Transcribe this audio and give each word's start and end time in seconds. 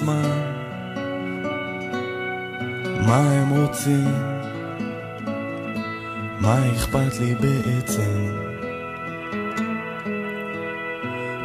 הזמן 0.00 0.52
מה 3.06 3.30
הם 3.30 3.50
רוצים? 3.50 4.14
מה 6.40 6.58
אכפת 6.72 7.20
לי 7.20 7.34
בעצם? 7.34 8.36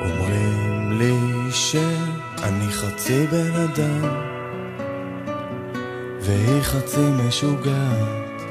אומרים 0.01 0.91
לי 0.99 1.51
שאני 1.51 2.71
חצי 2.71 3.27
בן 3.27 3.51
אדם 3.51 4.09
והיא 6.21 6.61
חצי 6.61 7.09
משוגעת 7.27 8.41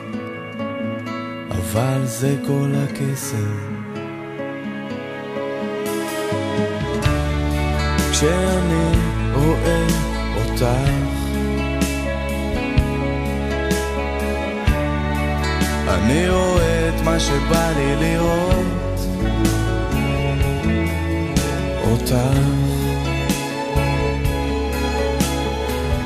אבל 1.50 2.00
זה 2.04 2.36
כל 2.46 2.70
הקסם 2.74 3.74
כשאני 8.10 8.93
רואה 9.44 9.86
אותך. 10.36 10.64
אני 15.88 16.30
רואה 16.30 16.88
את 16.88 17.00
מה 17.04 17.20
שבא 17.20 17.72
לי 17.76 17.96
לראות 17.96 19.00
אותך. 21.90 22.14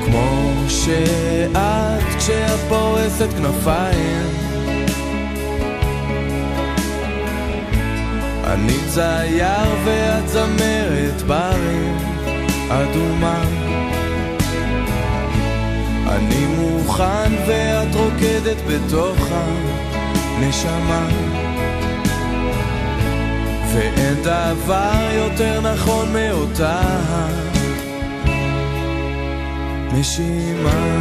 כמו 0.05 0.53
שאת 0.67 2.17
כשאת 2.17 2.59
פורסת 2.69 3.27
כנפיים. 3.37 4.29
אני 8.43 8.77
צייר 8.93 9.75
ואת 9.85 10.29
זמרת 10.29 11.21
ברים 11.27 12.08
אדומה. 12.69 13.43
אני 16.07 16.45
מוכן 16.45 17.33
ואת 17.47 17.95
רוקדת 17.95 18.57
בתוך 18.67 19.17
הנשמה. 19.31 21.07
ואין 23.73 24.15
דבר 24.23 25.09
יותר 25.13 25.61
נכון 25.61 26.13
מאותה 26.13 26.81
נשימה 29.93 30.99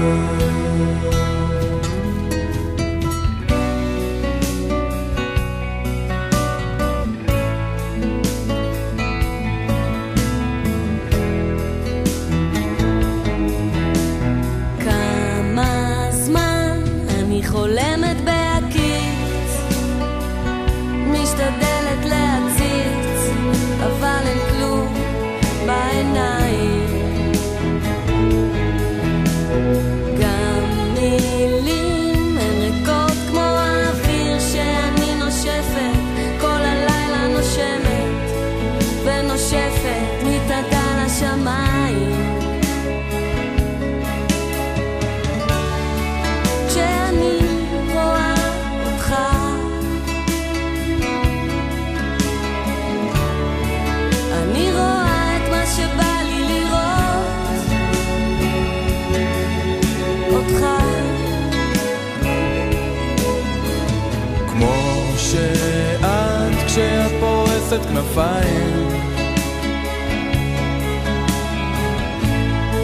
כנפיים. 67.89 68.89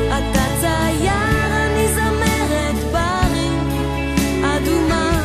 אתה 0.09 0.45
צייר, 0.61 1.47
אני 1.53 1.89
זמרת 1.95 2.93
ברים 2.93 3.69
אדומה. 4.45 5.23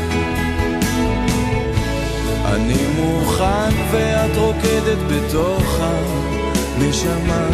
אני 2.46 2.88
מוכן 2.98 3.76
ואת 3.92 4.38
רוקדת 4.38 4.98
בתוך 5.10 5.80
הנשמה. 5.80 7.48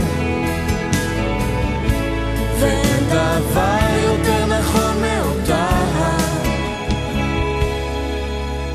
ואין 2.60 3.04
דבר 3.10 3.78
יותר 4.04 4.46
נכון 4.46 5.02
מאותה 5.02 5.68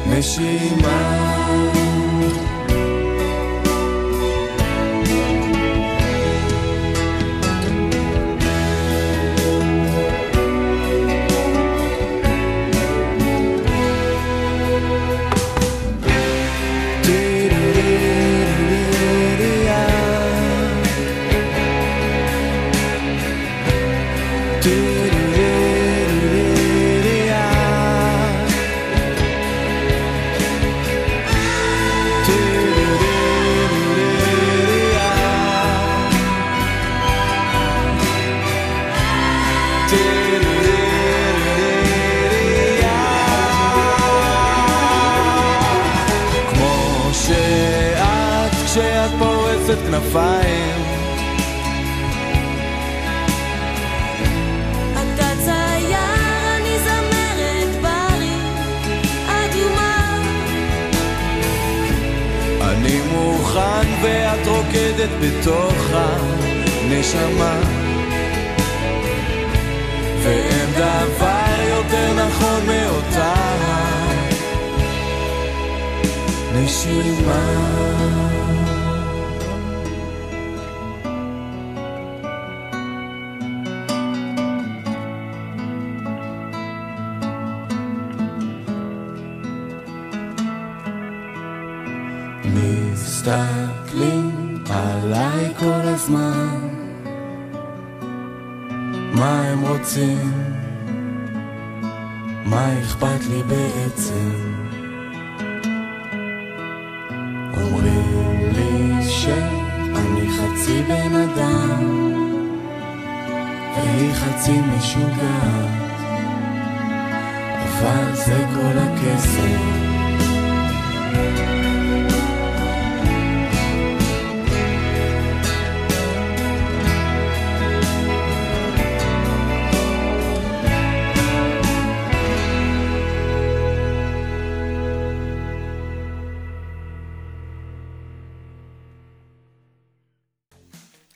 נשימה 0.07 1.40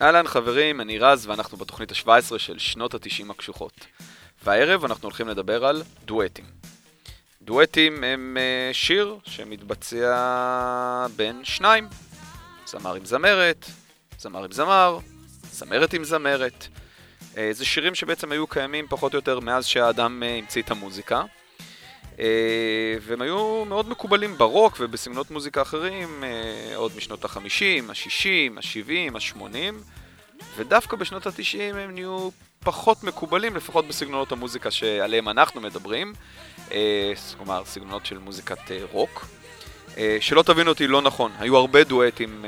אהלן 0.04 0.26
חברים, 0.26 0.80
אני 0.80 0.98
רז 0.98 1.26
ואנחנו 1.26 1.58
בתוכנית 1.58 1.92
ה-17 1.92 2.38
של 2.38 2.58
שנות 2.58 2.94
ה-90 2.94 3.30
הקשוחות. 3.30 3.86
והערב 4.42 4.84
אנחנו 4.84 5.02
הולכים 5.02 5.28
לדבר 5.28 5.64
על 5.64 5.82
דואטים. 6.04 6.44
דואטים 7.42 8.04
הם 8.04 8.36
uh, 8.36 8.74
שיר 8.74 9.16
שמתבצע 9.24 11.06
בין 11.16 11.44
שניים. 11.44 11.88
זמר 12.66 12.94
עם 12.94 13.04
זמרת, 13.04 13.66
זמר 14.18 14.44
עם 14.44 14.52
זמר, 14.52 14.98
זמרת 15.52 15.94
עם 15.94 16.04
זמרת. 16.04 16.66
Uh, 17.34 17.36
זה 17.52 17.64
שירים 17.64 17.94
שבעצם 17.94 18.32
היו 18.32 18.46
קיימים 18.46 18.86
פחות 18.88 19.14
או 19.14 19.18
יותר 19.18 19.40
מאז 19.40 19.66
שהאדם 19.66 20.22
uh, 20.22 20.26
המציא 20.26 20.62
את 20.62 20.70
המוזיקה. 20.70 21.22
Uh, 22.14 22.19
והם 23.00 23.22
היו 23.22 23.64
מאוד 23.64 23.88
מקובלים 23.88 24.38
ברוק 24.38 24.76
ובסגנונות 24.81 25.31
מוזיקה 25.31 25.62
אחרים, 25.62 26.22
uh, 26.22 26.76
עוד 26.76 26.93
משנות 26.96 27.25
ה-50, 27.25 27.38
ה-60, 27.88 28.58
ה-70, 28.58 29.16
ה-80, 29.16 29.75
ודווקא 30.56 30.96
בשנות 30.96 31.26
ה-90 31.26 31.76
הם 31.76 31.90
נהיו 31.90 32.28
פחות 32.61 33.05
מקובלים, 33.05 33.56
לפחות 33.56 33.88
בסגנונות 33.88 34.32
המוזיקה 34.32 34.70
שעליהם 34.70 35.28
אנחנו 35.28 35.61
מדברים, 35.61 36.12
uh, 36.69 36.72
כלומר 37.37 37.62
סגנונות 37.64 38.06
של 38.06 38.19
מוזיקת 38.19 38.70
רוק. 38.93 39.26
שלא 40.20 40.43
תבינו 40.43 40.70
אותי 40.70 40.87
לא 40.87 41.02
נכון, 41.02 41.32
היו 41.38 41.56
הרבה 41.56 41.84
דואטים 41.84 42.44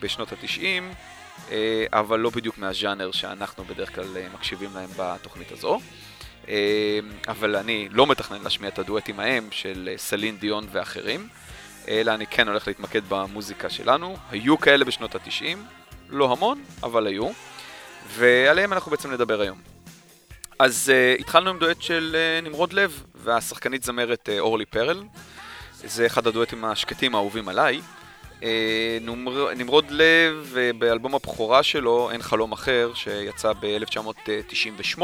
בשנות 0.00 0.32
ה-90, 0.32 0.60
uh, 1.48 1.52
אבל 1.92 2.20
לא 2.20 2.30
בדיוק 2.30 2.58
מהז'אנר 2.58 3.12
שאנחנו 3.12 3.64
בדרך 3.64 3.94
כלל 3.94 4.06
מקשיבים 4.34 4.70
להם 4.74 4.90
בתוכנית 4.96 5.52
הזו. 5.52 5.80
אמ, 6.48 6.54
אבל 7.28 7.56
אני 7.56 7.88
לא 7.90 8.06
מתכנן 8.06 8.42
להשמיע 8.42 8.68
את 8.68 8.78
הדואטים 8.78 9.20
ההם 9.20 9.48
של 9.50 9.88
אה, 9.92 9.98
סלין 9.98 10.36
דיון 10.36 10.66
ואחרים, 10.72 11.28
אלא 11.88 12.14
אני 12.14 12.26
כן 12.26 12.48
הולך 12.48 12.68
להתמקד 12.68 13.00
במוזיקה 13.08 13.70
שלנו. 13.70 14.16
היו 14.30 14.58
כאלה 14.58 14.84
בשנות 14.84 15.14
התשעים, 15.14 15.64
לא 16.08 16.32
המון, 16.32 16.62
אבל 16.82 17.06
היו, 17.06 17.30
ועליהם 18.08 18.72
אנחנו 18.72 18.90
בעצם 18.90 19.10
נדבר 19.12 19.40
היום. 19.40 19.58
אז 20.58 20.92
uh, 20.92 21.20
התחלנו 21.20 21.50
עם 21.50 21.58
דואט 21.58 21.82
של 21.82 22.16
uh, 22.16 22.44
נמרוד 22.48 22.72
לב 22.72 23.02
והשחקנית 23.14 23.82
זמרת 23.82 24.28
uh, 24.28 24.40
אורלי 24.40 24.66
פרל. 24.66 25.02
זה 25.74 26.06
אחד 26.06 26.26
הדואטים 26.26 26.64
השקטים 26.64 27.14
האהובים 27.14 27.48
עליי. 27.48 27.80
Uh, 28.40 28.44
נמר... 29.00 29.54
נמרוד 29.54 29.84
לב 29.90 30.54
uh, 30.54 30.76
באלבום 30.78 31.14
הבכורה 31.14 31.62
שלו, 31.62 32.10
אין 32.10 32.22
חלום 32.22 32.52
אחר, 32.52 32.90
שיצא 32.94 33.52
ב-1998, 33.52 35.02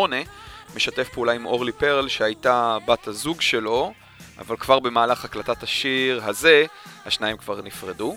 משתף 0.77 1.09
פעולה 1.09 1.33
עם 1.33 1.47
אורלי 1.47 1.73
פרל 1.73 2.09
שהייתה 2.09 2.79
בת 2.87 3.07
הזוג 3.07 3.41
שלו, 3.41 3.93
אבל 4.39 4.57
כבר 4.57 4.79
במהלך 4.79 5.25
הקלטת 5.25 5.63
השיר 5.63 6.25
הזה, 6.25 6.65
השניים 7.07 7.37
כבר 7.37 7.63
נפרדו. 7.63 8.17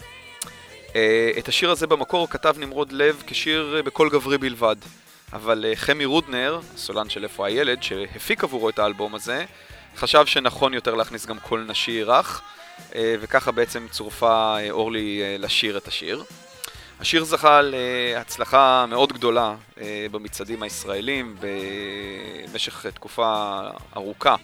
אה, 0.96 1.32
את 1.38 1.48
השיר 1.48 1.72
הזה 1.72 1.88
במקור 1.88 2.30
כתב 2.30 2.56
נמרוד 2.60 2.92
לב 2.92 3.24
כשיר 3.28 3.82
בקול 3.86 4.10
גברי 4.10 4.38
בלבד, 4.38 4.76
אבל 5.34 5.66
אה, 5.68 5.76
חמי 5.76 6.06
רודנר, 6.06 6.60
סולן 6.78 7.10
של 7.10 7.24
איפה 7.24 7.48
הילד, 7.48 7.84
שהפיק 7.84 8.44
עבורו 8.44 8.70
את 8.70 8.80
האלבום 8.80 9.16
הזה, 9.16 9.46
חשב 9.98 10.26
שנכון 10.26 10.74
יותר 10.74 10.96
להכניס 10.96 11.26
גם 11.26 11.40
קול 11.40 11.66
נשי 11.68 12.04
רך, 12.04 12.42
אה, 12.96 13.16
וככה 13.20 13.52
בעצם 13.52 13.88
צורפה 13.92 14.58
אורלי 14.70 15.38
לשיר 15.40 15.78
את 15.78 15.88
השיר. 15.88 16.24
השיר 17.02 17.24
זכה 17.24 17.62
להצלחה 17.62 18.86
מאוד 18.90 19.14
גדולה 19.14 19.56
אה, 19.82 20.06
במצעדים 20.12 20.64
הישראלים 20.64 21.36
במשך 21.40 22.86
תקופה 22.86 23.60
ארוכה 23.96 24.36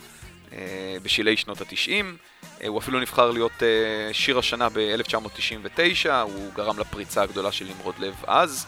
אה, 0.54 0.57
בשלהי 1.04 1.38
שנות 1.38 1.62
התשעים. 1.62 2.18
אה, 2.62 2.68
הוא 2.68 2.80
אפילו 2.80 3.00
נבחר 3.00 3.31
להיות 3.31 3.63
שיר 4.12 4.39
השנה 4.39 4.69
ב-1999, 4.69 6.09
הוא 6.24 6.54
גרם 6.54 6.80
לפריצה 6.80 7.21
הגדולה 7.21 7.51
של 7.51 7.65
נמרוד 7.75 7.95
לב 8.00 8.15
אז, 8.27 8.65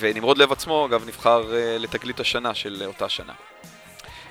ונמרוד 0.00 0.38
לב 0.38 0.52
עצמו, 0.52 0.86
אגב, 0.86 1.08
נבחר 1.08 1.52
לתגלית 1.78 2.20
השנה 2.20 2.54
של 2.54 2.82
אותה 2.86 3.08
שנה. 3.08 3.32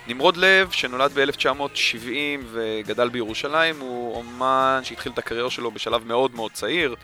נמרוד 0.08 0.38
לב, 0.38 0.72
שנולד 0.72 1.12
ב-1970 1.14 2.08
וגדל 2.52 3.10
בירושלים, 3.10 3.80
הוא 3.80 4.16
אומן 4.16 4.82
שהתחיל 4.84 5.12
את 5.12 5.18
הקריירה 5.18 5.50
שלו 5.50 5.72
בשלב 5.72 6.08
מאוד 6.08 6.36
מאוד 6.36 6.52
צעיר. 6.52 6.96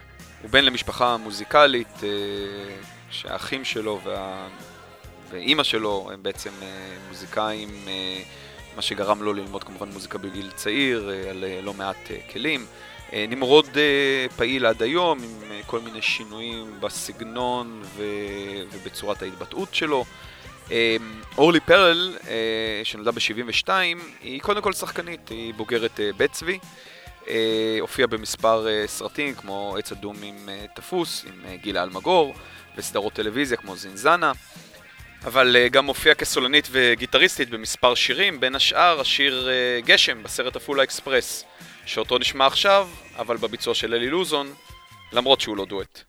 הוא 0.42 0.50
בן 0.52 0.66
למשפחה 0.66 1.18
מוזיקלית, 1.18 2.04
אה, 2.04 2.10
שהאחים 3.12 3.66
שלו 3.66 4.00
וה... 4.04 4.48
ואימא 5.30 5.64
שלו 5.64 6.10
הם 6.14 6.24
בעצם 6.24 6.50
אה, 6.62 6.98
מוזיקאים, 7.10 7.70
אה, 7.88 8.22
מה 8.76 8.82
שגרם 8.82 9.24
לו 9.24 9.34
ללמוד 9.34 9.64
כמובן 9.64 9.90
מוזיקה 9.90 10.18
בגיל 10.18 10.52
צעיר, 10.56 11.10
על 11.30 11.44
לא 11.64 11.74
מעט 11.74 12.12
כלים. 12.34 12.66
נמרוד 13.14 13.78
פעיל 14.36 14.66
עד 14.66 14.84
היום 14.84 15.24
עם 15.24 15.62
כל 15.66 15.80
מיני 15.80 16.02
שינויים 16.02 16.80
בסגנון 16.80 17.82
ו... 17.84 18.04
ובצורת 18.72 19.22
ההתבטאות 19.22 19.76
שלו. 19.76 20.06
אורלי 21.38 21.60
פרל, 21.60 22.18
שנולדה 22.84 23.12
ב-72, 23.12 23.70
היא 24.22 24.42
קודם 24.42 24.62
כל 24.62 24.74
שחקנית, 24.74 25.30
היא 25.30 25.54
בוגרת 25.54 26.00
בית 26.18 26.32
צבי. 26.32 26.60
אה, 27.28 27.78
הופיע 27.80 28.08
במספר 28.08 28.68
אה, 28.68 28.84
סרטים 28.88 29.36
כמו 29.36 29.76
עץ 29.80 29.92
אדום 29.92 30.16
עם 30.24 30.50
אה, 30.50 30.66
תפוס, 30.76 31.26
עם 31.26 31.46
אה, 31.46 31.56
גילה 31.56 31.84
אלמגור, 31.84 32.36
וסדרות 32.78 33.14
טלוויזיה 33.14 33.58
כמו 33.58 33.76
זינזנה, 33.76 34.32
אבל 35.26 35.56
אה, 35.56 35.70
גם 35.70 35.86
הופיע 35.86 36.16
כסולנית 36.16 36.68
וגיטריסטית 36.72 37.50
במספר 37.50 37.96
שירים, 37.96 38.40
בין 38.40 38.56
השאר 38.56 39.00
השיר 39.00 39.50
אה, 39.50 39.80
גשם 39.86 40.24
בסרט 40.24 40.56
עפולה 40.56 40.84
אקספרס, 40.84 41.44
שאותו 41.86 42.18
נשמע 42.18 42.46
עכשיו, 42.46 42.90
אבל 43.18 43.38
בביצוע 43.38 43.74
של 43.74 43.94
אלי 43.94 44.10
לוזון, 44.10 44.54
למרות 45.14 45.42
שהוא 45.42 45.58
לא 45.58 45.66
דואט. 45.66 46.04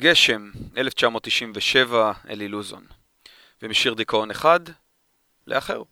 גשם, 0.00 0.50
1997, 0.76 2.12
אלי 2.28 2.48
לוזון. 2.48 2.86
ומשיר 3.62 3.94
דיכאון 3.94 4.30
אחד, 4.30 4.60
לאחר. 5.46 5.82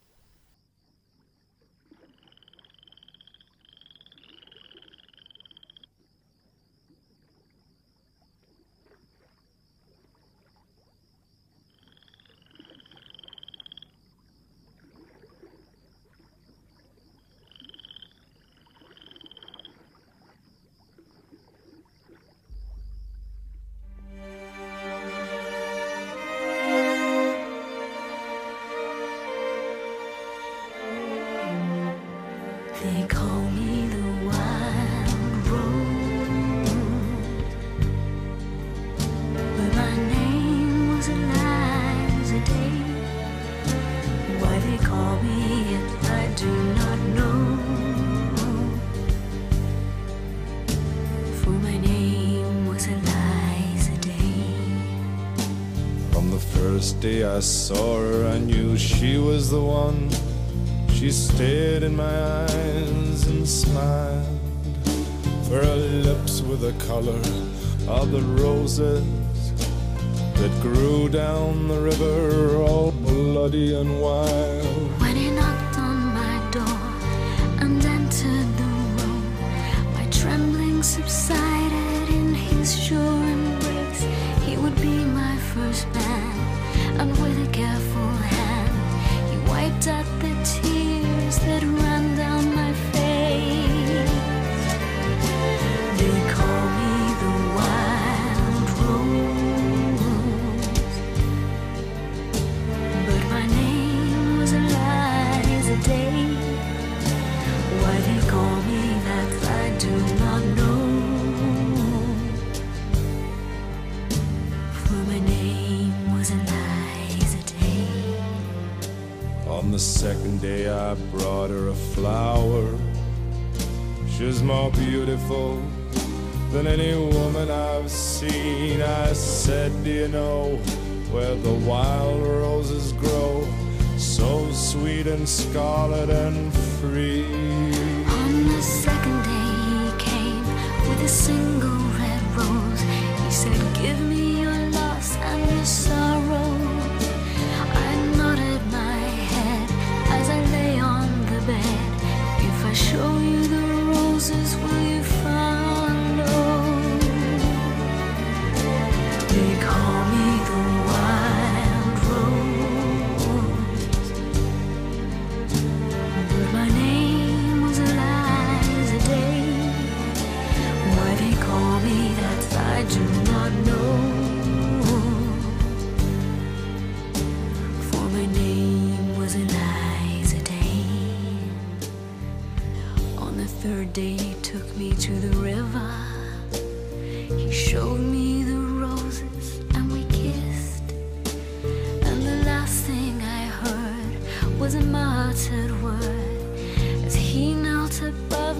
Scarlet 135.38 136.17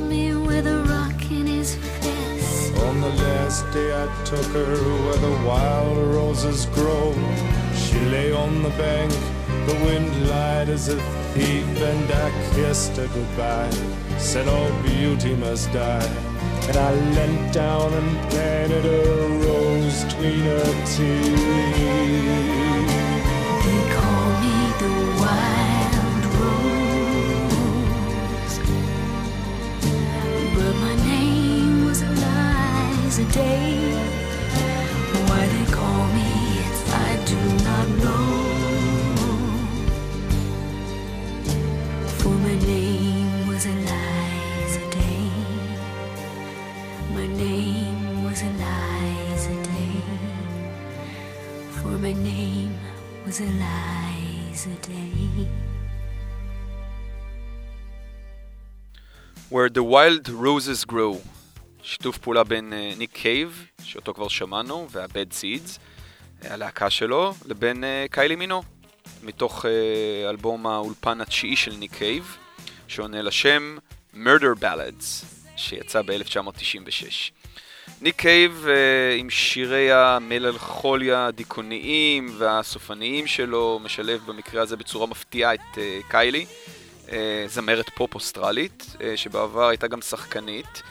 me 0.09 0.35
with 0.35 0.67
a 0.67 0.83
rock 0.85 1.31
in 1.31 1.47
his 1.47 1.77
fist. 2.01 2.75
On 2.89 3.01
the 3.01 3.09
last 3.09 3.71
day 3.73 3.91
I 3.95 4.07
took 4.25 4.47
her 4.47 4.75
where 5.05 5.17
the 5.19 5.47
wild 5.47 5.99
roses 6.15 6.67
grow. 6.67 7.13
She 7.75 7.99
lay 8.07 8.33
on 8.33 8.63
the 8.63 8.71
bank, 8.71 9.13
the 9.67 9.75
wind 9.85 10.29
lied 10.29 10.69
as 10.71 10.89
a 10.89 10.97
thief, 11.33 11.67
and 11.91 12.11
I 12.11 12.31
kissed 12.55 12.97
her 12.97 13.09
goodbye. 13.09 13.71
Said 14.19 14.49
all 14.49 14.73
beauty 14.83 15.35
must 15.37 15.71
die. 15.73 16.11
And 16.69 16.77
I 16.77 16.93
leant 17.17 17.53
down 17.53 17.93
and 17.93 18.31
planted 18.31 18.85
a 18.85 19.29
rose 19.47 20.05
between 20.05 20.41
her 20.53 20.71
teeth. 20.93 21.39
They 23.65 23.81
call 23.95 24.27
me 24.43 24.57
the 24.83 24.93
wild 25.21 25.78
Eliza 33.19 33.33
Day. 33.33 33.95
Why 35.27 35.47
they 35.47 35.73
call 35.73 36.07
me, 36.15 36.31
I 36.87 37.19
do 37.27 37.41
not 37.65 37.89
know. 38.03 38.27
For 42.19 42.29
my 42.29 42.55
name 42.55 43.49
was 43.49 43.67
Eliza 43.67 44.91
Day. 44.91 45.31
My 47.13 47.27
name 47.27 48.25
was 48.25 48.43
Eliza 48.43 49.63
Day. 49.65 50.03
For 51.71 51.99
my 51.99 52.13
name 52.13 52.79
was 53.27 53.41
Eliza 53.41 54.75
Day. 54.83 55.49
Where 59.49 59.69
the 59.69 59.83
Wild 59.83 60.29
Roses 60.29 60.85
Grow, 60.85 61.21
שיתוף 61.89 62.19
פעולה 62.19 62.45
בין 62.45 62.73
אה, 62.73 62.93
ניק 62.99 63.11
קייב, 63.13 63.67
שאותו 63.85 64.15
כבר 64.15 64.29
שמענו, 64.29 64.89
וה-Bad 64.91 65.33
Seeds, 65.41 65.79
אה, 66.45 66.55
הלהקה 66.55 66.91
שלו, 66.91 67.35
לבין 67.47 67.85
אה, 67.85 68.07
קיילי 68.11 68.37
מינו, 68.37 68.63
מתוך 69.23 69.65
אלבום 70.29 70.67
האולפן 70.67 71.21
התשיעי 71.21 71.57
של 71.57 71.73
ניק 71.77 71.95
קייב, 71.95 72.37
שעונה 72.89 73.23
לשם 73.23 73.77
Murder 74.15 74.61
Ballads, 74.61 75.25
שיצא 75.57 76.03
ב-1996. 76.03 77.33
ניק 78.01 78.17
קייב 78.17 78.67
עם 79.19 79.31
שירי 79.31 79.93
המלנכוליה 79.93 81.27
הדיכאוניים 81.27 82.35
והסופניים 82.39 83.27
שלו, 83.27 83.81
משלב 83.83 84.21
במקרה 84.27 84.63
הזה 84.63 84.77
בצורה 84.77 85.07
מפתיעה 85.07 85.55
את 85.55 85.79
קיילי. 86.09 86.47
זמרת 87.47 87.89
פופ 87.95 88.15
אוסטרלית, 88.15 88.97
שבעבר 89.17 89.67
הייתה 89.67 89.87
גם 89.87 90.01
שחקנית. 90.01 90.83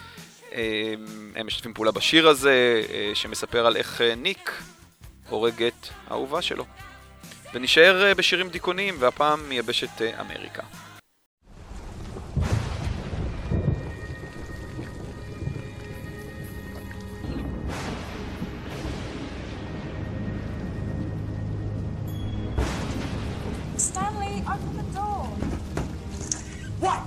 אה, 0.52 0.94
הם 1.36 1.46
משתפים 1.46 1.74
פעולה 1.74 1.90
בשיר 1.90 2.28
הזה, 2.28 2.82
אה, 2.92 3.10
שמספר 3.14 3.66
על 3.66 3.76
איך 3.76 4.00
אה, 4.00 4.14
ניק 4.14 4.62
הורג 5.28 5.62
את 5.62 5.88
האהובה 6.06 6.42
שלו. 6.42 6.64
ונשאר 7.54 8.12
בשירים 8.16 8.48
דיכאוניים, 8.48 8.96
והפעם 8.98 9.48
מיבשת 9.48 10.02
אה, 10.02 10.20
אמריקה. 10.20 10.62
Stanley, 23.88 24.42
open 24.52 24.76
the 24.80 24.86
door. 24.98 25.24
What? 26.84 27.06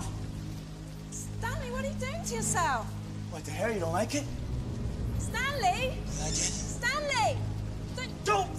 Stanley, 1.11 1.69
what 1.73 1.83
are 1.83 1.87
you 1.87 1.99
doing 1.99 2.23
to 2.29 2.33
yourself? 2.35 3.00
What 3.31 3.43
the 3.45 3.51
hell? 3.51 3.71
You 3.71 3.79
don't 3.79 3.93
like 3.93 4.13
it? 4.15 4.23
Stanley! 5.19 5.93
Stanley! 6.07 7.37
Don't, 7.95 8.25
Don't 8.25 8.49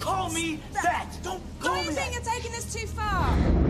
call 0.00 0.30
me 0.30 0.60
that. 0.72 1.06
Don't 1.22 1.42
call 1.60 1.74
don't 1.74 1.82
me 1.82 1.84
you 1.84 1.92
think 1.92 2.14
that. 2.14 2.24
you're 2.24 2.32
taking 2.34 2.52
this 2.52 2.72
too 2.72 2.86
far? 2.86 3.69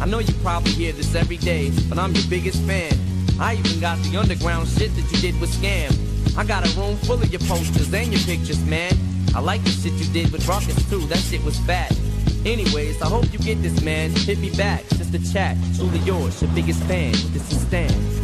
I 0.00 0.06
know 0.06 0.18
you 0.18 0.32
probably 0.42 0.72
hear 0.72 0.92
this 0.92 1.14
every 1.14 1.36
day, 1.36 1.70
but 1.88 1.98
I'm 1.98 2.14
your 2.14 2.26
biggest 2.28 2.62
fan. 2.62 2.92
I 3.40 3.54
even 3.54 3.80
got 3.80 3.98
the 3.98 4.16
underground 4.16 4.68
shit 4.68 4.94
that 4.94 5.12
you 5.12 5.18
did 5.18 5.40
with 5.40 5.50
Scam. 5.50 5.92
I 6.36 6.44
got 6.44 6.66
a 6.66 6.80
room 6.80 6.96
full 6.98 7.22
of 7.22 7.30
your 7.30 7.40
posters 7.42 7.92
and 7.92 8.12
your 8.12 8.22
pictures, 8.22 8.64
man. 8.64 8.92
I 9.34 9.40
like 9.40 9.62
the 9.64 9.70
shit 9.70 9.92
you 9.94 10.12
did 10.12 10.32
with 10.32 10.46
Rockets 10.46 10.88
too, 10.90 11.00
that 11.06 11.18
shit 11.18 11.42
was 11.44 11.58
fat. 11.60 11.96
Anyways, 12.44 13.00
I 13.00 13.08
hope 13.08 13.32
you 13.32 13.38
get 13.38 13.62
this, 13.62 13.82
man. 13.82 14.10
Hit 14.10 14.38
me 14.38 14.50
back, 14.56 14.86
just 14.90 15.14
a 15.14 15.32
chat. 15.32 15.56
Truly 15.76 15.98
yours, 16.00 16.42
your 16.42 16.50
biggest 16.52 16.82
fan. 16.84 17.12
This 17.32 17.50
is 17.50 17.62
Stan. 17.62 18.23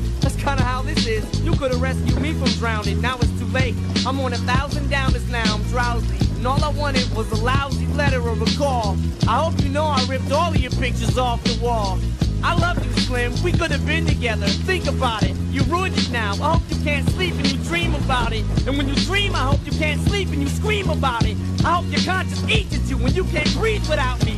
That's 0.31 0.43
kinda 0.43 0.63
how 0.63 0.81
this 0.81 1.05
is. 1.07 1.25
You 1.41 1.51
could 1.51 1.71
have 1.71 1.81
rescued 1.81 2.21
me 2.21 2.31
from 2.31 2.47
drowning. 2.51 3.01
Now 3.01 3.17
it's 3.17 3.37
too 3.37 3.47
late. 3.47 3.75
I'm 4.05 4.17
on 4.21 4.31
a 4.31 4.37
thousand 4.37 4.89
downers 4.89 5.27
now. 5.29 5.55
I'm 5.55 5.63
drowsy. 5.63 6.15
And 6.37 6.47
all 6.47 6.63
I 6.63 6.69
wanted 6.69 7.13
was 7.13 7.29
a 7.33 7.43
lousy 7.43 7.85
letter 7.87 8.21
or 8.21 8.41
a 8.41 8.57
call. 8.57 8.95
I 9.27 9.43
hope 9.43 9.61
you 9.61 9.67
know 9.67 9.83
I 9.83 10.01
ripped 10.05 10.31
all 10.31 10.49
of 10.49 10.57
your 10.57 10.71
pictures 10.71 11.17
off 11.17 11.43
the 11.43 11.61
wall. 11.61 11.99
I 12.43 12.55
love 12.55 12.83
you, 12.83 12.91
Slim. 13.01 13.33
We 13.43 13.51
could 13.51 13.71
have 13.71 13.85
been 13.85 14.05
together. 14.05 14.47
Think 14.47 14.87
about 14.87 15.23
it. 15.23 15.35
You 15.51 15.63
ruined 15.63 15.97
it 15.97 16.09
now. 16.11 16.31
I 16.41 16.53
hope 16.53 16.63
you 16.69 16.81
can't 16.81 17.07
sleep 17.09 17.33
and 17.35 17.51
you 17.51 17.57
dream 17.65 17.93
about 17.93 18.31
it. 18.31 18.45
And 18.65 18.77
when 18.77 18.87
you 18.87 18.95
dream, 19.03 19.35
I 19.35 19.39
hope 19.39 19.59
you 19.65 19.73
can't 19.73 19.99
sleep 20.07 20.29
and 20.29 20.41
you 20.41 20.47
scream 20.47 20.89
about 20.89 21.25
it. 21.25 21.35
I 21.65 21.75
hope 21.75 21.91
your 21.91 22.01
conscience 22.05 22.41
eats 22.49 22.73
at 22.73 22.89
you 22.89 22.95
when 22.95 23.13
you 23.13 23.25
can't 23.25 23.53
breathe 23.55 23.85
without 23.89 24.23
me. 24.25 24.37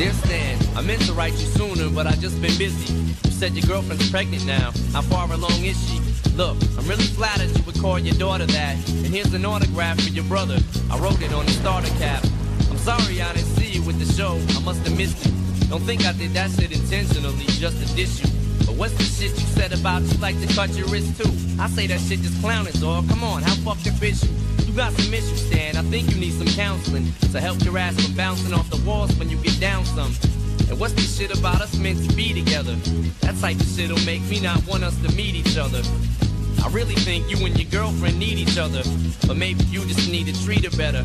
Dear 0.00 0.14
Stan, 0.14 0.56
I 0.78 0.80
meant 0.80 1.02
to 1.02 1.12
write 1.12 1.34
you 1.34 1.44
sooner, 1.44 1.90
but 1.90 2.06
I 2.06 2.12
just 2.12 2.40
been 2.40 2.56
busy. 2.56 2.94
You 2.94 3.30
said 3.30 3.52
your 3.52 3.66
girlfriend's 3.66 4.10
pregnant 4.10 4.46
now. 4.46 4.72
How 4.94 5.02
far 5.02 5.30
along 5.30 5.62
is 5.62 5.76
she? 5.76 6.00
Look, 6.36 6.56
I'm 6.78 6.88
really 6.88 7.04
flattered 7.04 7.54
you 7.54 7.62
would 7.64 7.78
call 7.78 7.98
your 7.98 8.14
daughter 8.14 8.46
that. 8.46 8.76
And 8.88 9.08
here's 9.08 9.34
an 9.34 9.44
autograph 9.44 10.00
for 10.00 10.08
your 10.08 10.24
brother. 10.24 10.56
I 10.90 10.96
wrote 10.96 11.20
it 11.20 11.34
on 11.34 11.44
the 11.44 11.52
starter 11.52 11.90
cap. 11.98 12.24
I'm 12.70 12.78
sorry 12.78 13.20
I 13.20 13.30
didn't 13.34 13.48
see 13.60 13.72
you 13.72 13.82
with 13.82 13.98
the 13.98 14.10
show. 14.10 14.40
I 14.56 14.64
must 14.64 14.88
have 14.88 14.96
missed 14.96 15.26
you. 15.26 15.68
Don't 15.68 15.82
think 15.82 16.06
I 16.06 16.12
did 16.12 16.32
that 16.32 16.50
shit 16.52 16.72
intentionally 16.72 17.44
just 17.60 17.76
to 17.86 17.94
diss 17.94 18.24
you. 18.24 18.30
But 18.64 18.76
what's 18.76 18.94
the 18.94 19.04
shit 19.04 19.32
you 19.32 19.46
said 19.52 19.74
about 19.74 20.00
you 20.00 20.16
like 20.16 20.40
to 20.40 20.46
cut 20.54 20.70
your 20.70 20.88
wrist 20.88 21.22
too? 21.22 21.30
I 21.60 21.68
say 21.68 21.86
that 21.88 22.00
shit 22.00 22.20
just 22.20 22.40
clowning, 22.40 22.72
dog. 22.80 23.06
Come 23.10 23.22
on, 23.22 23.42
how 23.42 23.54
fucked 23.56 23.86
is 23.86 24.24
you? 24.24 24.49
You 24.66 24.72
got 24.74 24.92
some 24.92 25.12
issues, 25.12 25.46
Stan. 25.46 25.76
I 25.76 25.82
think 25.82 26.10
you 26.10 26.20
need 26.20 26.32
some 26.32 26.46
counseling 26.48 27.12
to 27.32 27.40
help 27.40 27.62
your 27.64 27.76
ass 27.78 27.94
from 28.04 28.14
bouncing 28.14 28.52
off 28.52 28.68
the 28.70 28.80
walls 28.88 29.14
when 29.16 29.28
you 29.28 29.36
get 29.38 29.58
down 29.60 29.84
some. 29.84 30.12
And 30.68 30.78
what's 30.78 30.94
this 30.94 31.18
shit 31.18 31.36
about 31.36 31.60
us 31.60 31.76
meant 31.76 32.08
to 32.08 32.16
be 32.16 32.32
together? 32.32 32.74
That 33.20 33.36
type 33.40 33.56
of 33.56 33.66
shit'll 33.66 34.04
make 34.06 34.22
me 34.22 34.40
not 34.40 34.64
want 34.66 34.84
us 34.84 34.96
to 35.02 35.12
meet 35.14 35.34
each 35.34 35.56
other. 35.56 35.82
I 36.64 36.68
really 36.68 36.94
think 36.94 37.28
you 37.30 37.44
and 37.44 37.58
your 37.58 37.70
girlfriend 37.70 38.18
need 38.18 38.38
each 38.38 38.58
other, 38.58 38.82
but 39.26 39.36
maybe 39.36 39.64
you 39.64 39.84
just 39.86 40.10
need 40.10 40.26
to 40.26 40.44
treat 40.44 40.64
her 40.64 40.76
better. 40.76 41.04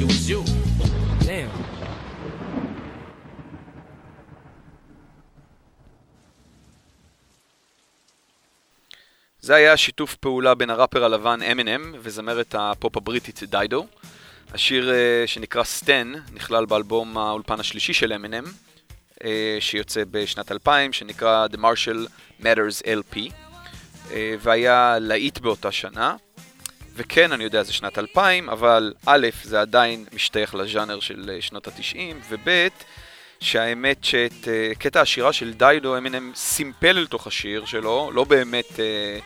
it 0.00 0.06
was 0.06 0.28
you. 0.30 0.42
Damn. 1.26 1.50
זה 9.40 9.54
היה 9.54 9.76
שיתוף 9.76 10.14
פעולה 10.14 10.54
בין 10.54 10.70
הראפר 10.70 11.04
הלבן 11.04 11.40
M&M 11.42 11.96
וזמרת 12.00 12.54
הפופ 12.58 12.96
הבריטית 12.96 13.42
דיידו. 13.42 13.86
השיר 14.52 14.90
אה, 14.90 15.22
שנקרא 15.26 15.64
סטן 15.64 16.12
נכלל 16.32 16.64
באלבום 16.64 17.18
האולפן 17.18 17.60
השלישי 17.60 17.92
של 17.92 18.12
M&M, 18.12 18.48
שיוצא 19.60 20.02
בשנת 20.10 20.52
2000, 20.52 20.92
שנקרא 20.92 21.46
The 21.52 21.56
Marshall 21.56 22.08
Matters 22.42 22.82
LP, 22.84 23.18
אה, 24.10 24.34
והיה 24.40 24.98
להיט 25.00 25.38
באותה 25.38 25.72
שנה. 25.72 26.16
וכן, 26.96 27.32
אני 27.32 27.44
יודע, 27.44 27.62
זה 27.62 27.72
שנת 27.72 27.98
2000, 27.98 28.48
אבל 28.48 28.92
א', 29.06 29.26
זה 29.42 29.60
עדיין 29.60 30.04
משתייך 30.12 30.54
לז'אנר 30.54 31.00
של 31.00 31.30
אה, 31.34 31.40
שנות 31.40 31.68
ה-90, 31.68 31.98
וב', 32.28 32.68
שהאמת 33.40 34.04
שאת 34.04 34.48
אה, 34.48 34.72
קטע 34.78 35.00
השירה 35.00 35.32
של 35.32 35.52
דיידו 35.52 35.98
אמינם 35.98 36.32
סימפל 36.34 36.98
אל 36.98 37.06
תוך 37.06 37.26
השיר 37.26 37.64
שלו, 37.64 38.10
לא 38.14 38.24
באמת 38.24 38.80
אה, 38.80 39.18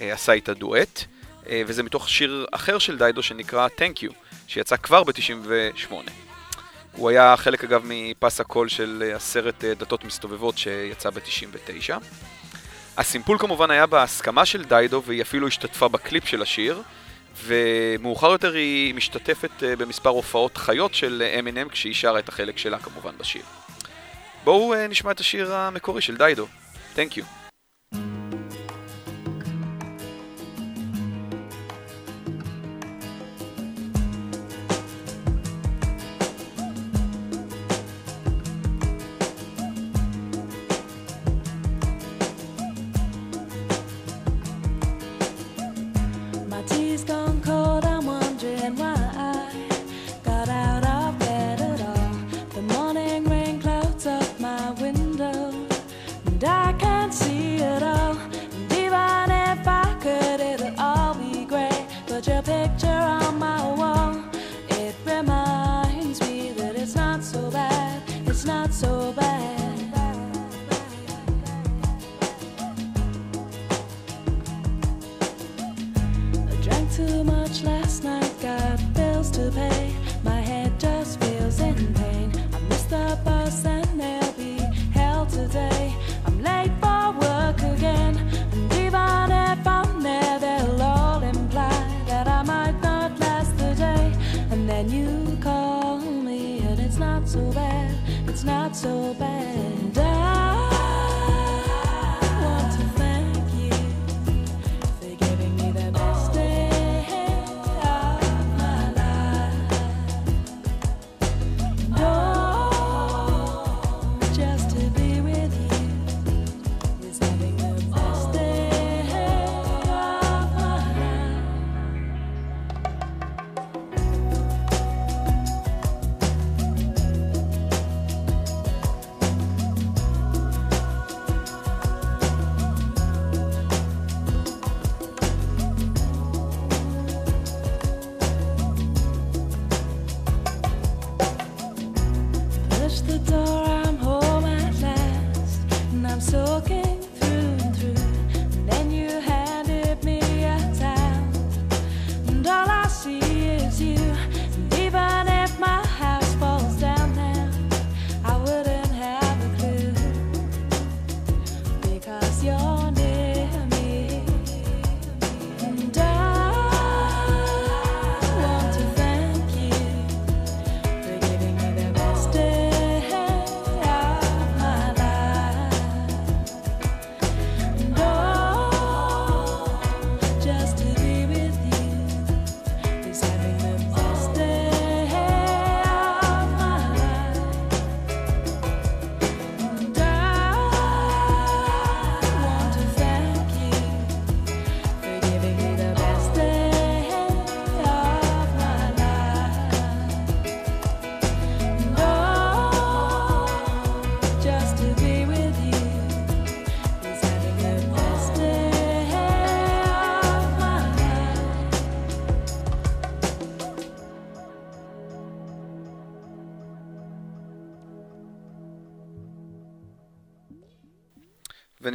אה, 0.00 0.12
עשה 0.12 0.32
איתה 0.32 0.54
דואט, 0.54 1.04
אה, 1.48 1.62
וזה 1.66 1.82
מתוך 1.82 2.08
שיר 2.08 2.46
אחר 2.52 2.78
של 2.78 2.98
דיידו 2.98 3.22
שנקרא 3.22 3.68
Thank 3.78 3.98
You, 3.98 4.12
שיצא 4.46 4.76
כבר 4.76 5.04
ב-98. 5.04 5.92
הוא 6.92 7.10
היה 7.10 7.36
חלק 7.36 7.64
אגב 7.64 7.82
מפס 7.84 8.40
הקול 8.40 8.68
של 8.68 9.12
הסרט 9.16 9.64
דתות 9.64 10.04
מסתובבות 10.04 10.58
שיצא 10.58 11.10
ב-99. 11.10 11.94
הסימפול 12.96 13.38
כמובן 13.38 13.70
היה 13.70 13.86
בהסכמה 13.86 14.46
של 14.46 14.64
דיידו 14.64 15.02
והיא 15.06 15.22
אפילו 15.22 15.48
השתתפה 15.48 15.88
בקליפ 15.88 16.28
של 16.28 16.42
השיר 16.42 16.82
ומאוחר 17.44 18.30
יותר 18.30 18.52
היא 18.54 18.94
משתתפת 18.94 19.62
אה, 19.62 19.76
במספר 19.76 20.10
הופעות 20.10 20.56
חיות 20.56 20.94
של 20.94 21.22
M&M 21.42 21.68
כשהיא 21.68 21.94
שרה 21.94 22.18
את 22.18 22.28
החלק 22.28 22.58
שלה 22.58 22.78
כמובן 22.78 23.12
בשיר. 23.18 23.42
בואו 24.44 24.74
אה, 24.74 24.88
נשמע 24.88 25.10
את 25.10 25.20
השיר 25.20 25.54
המקורי 25.54 26.02
של 26.02 26.16
דיידו. 26.16 26.46
Thank 26.96 27.18
you. 27.18 27.47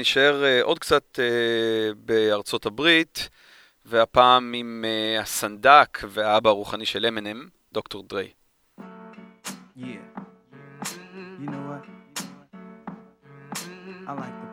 ונשאר 0.04 0.44
אה, 0.44 0.62
עוד 0.63 0.80
קצת 0.80 1.20
אה, 1.20 1.94
בארצות 1.96 2.66
הברית, 2.66 3.30
והפעם 3.86 4.54
עם 4.54 4.86
אה, 4.88 5.22
הסנדק 5.22 6.00
והאבא 6.10 6.50
הרוחני 6.50 6.86
של 6.86 7.06
M&M, 7.06 7.38
דוקטור 7.74 8.04
דריי. 8.10 8.30
Yeah. 9.78 9.84
You 11.42 11.48
know 11.54 11.63
what? 11.70 11.84
I 14.08 14.13
like 14.22 14.36
the 14.44 14.53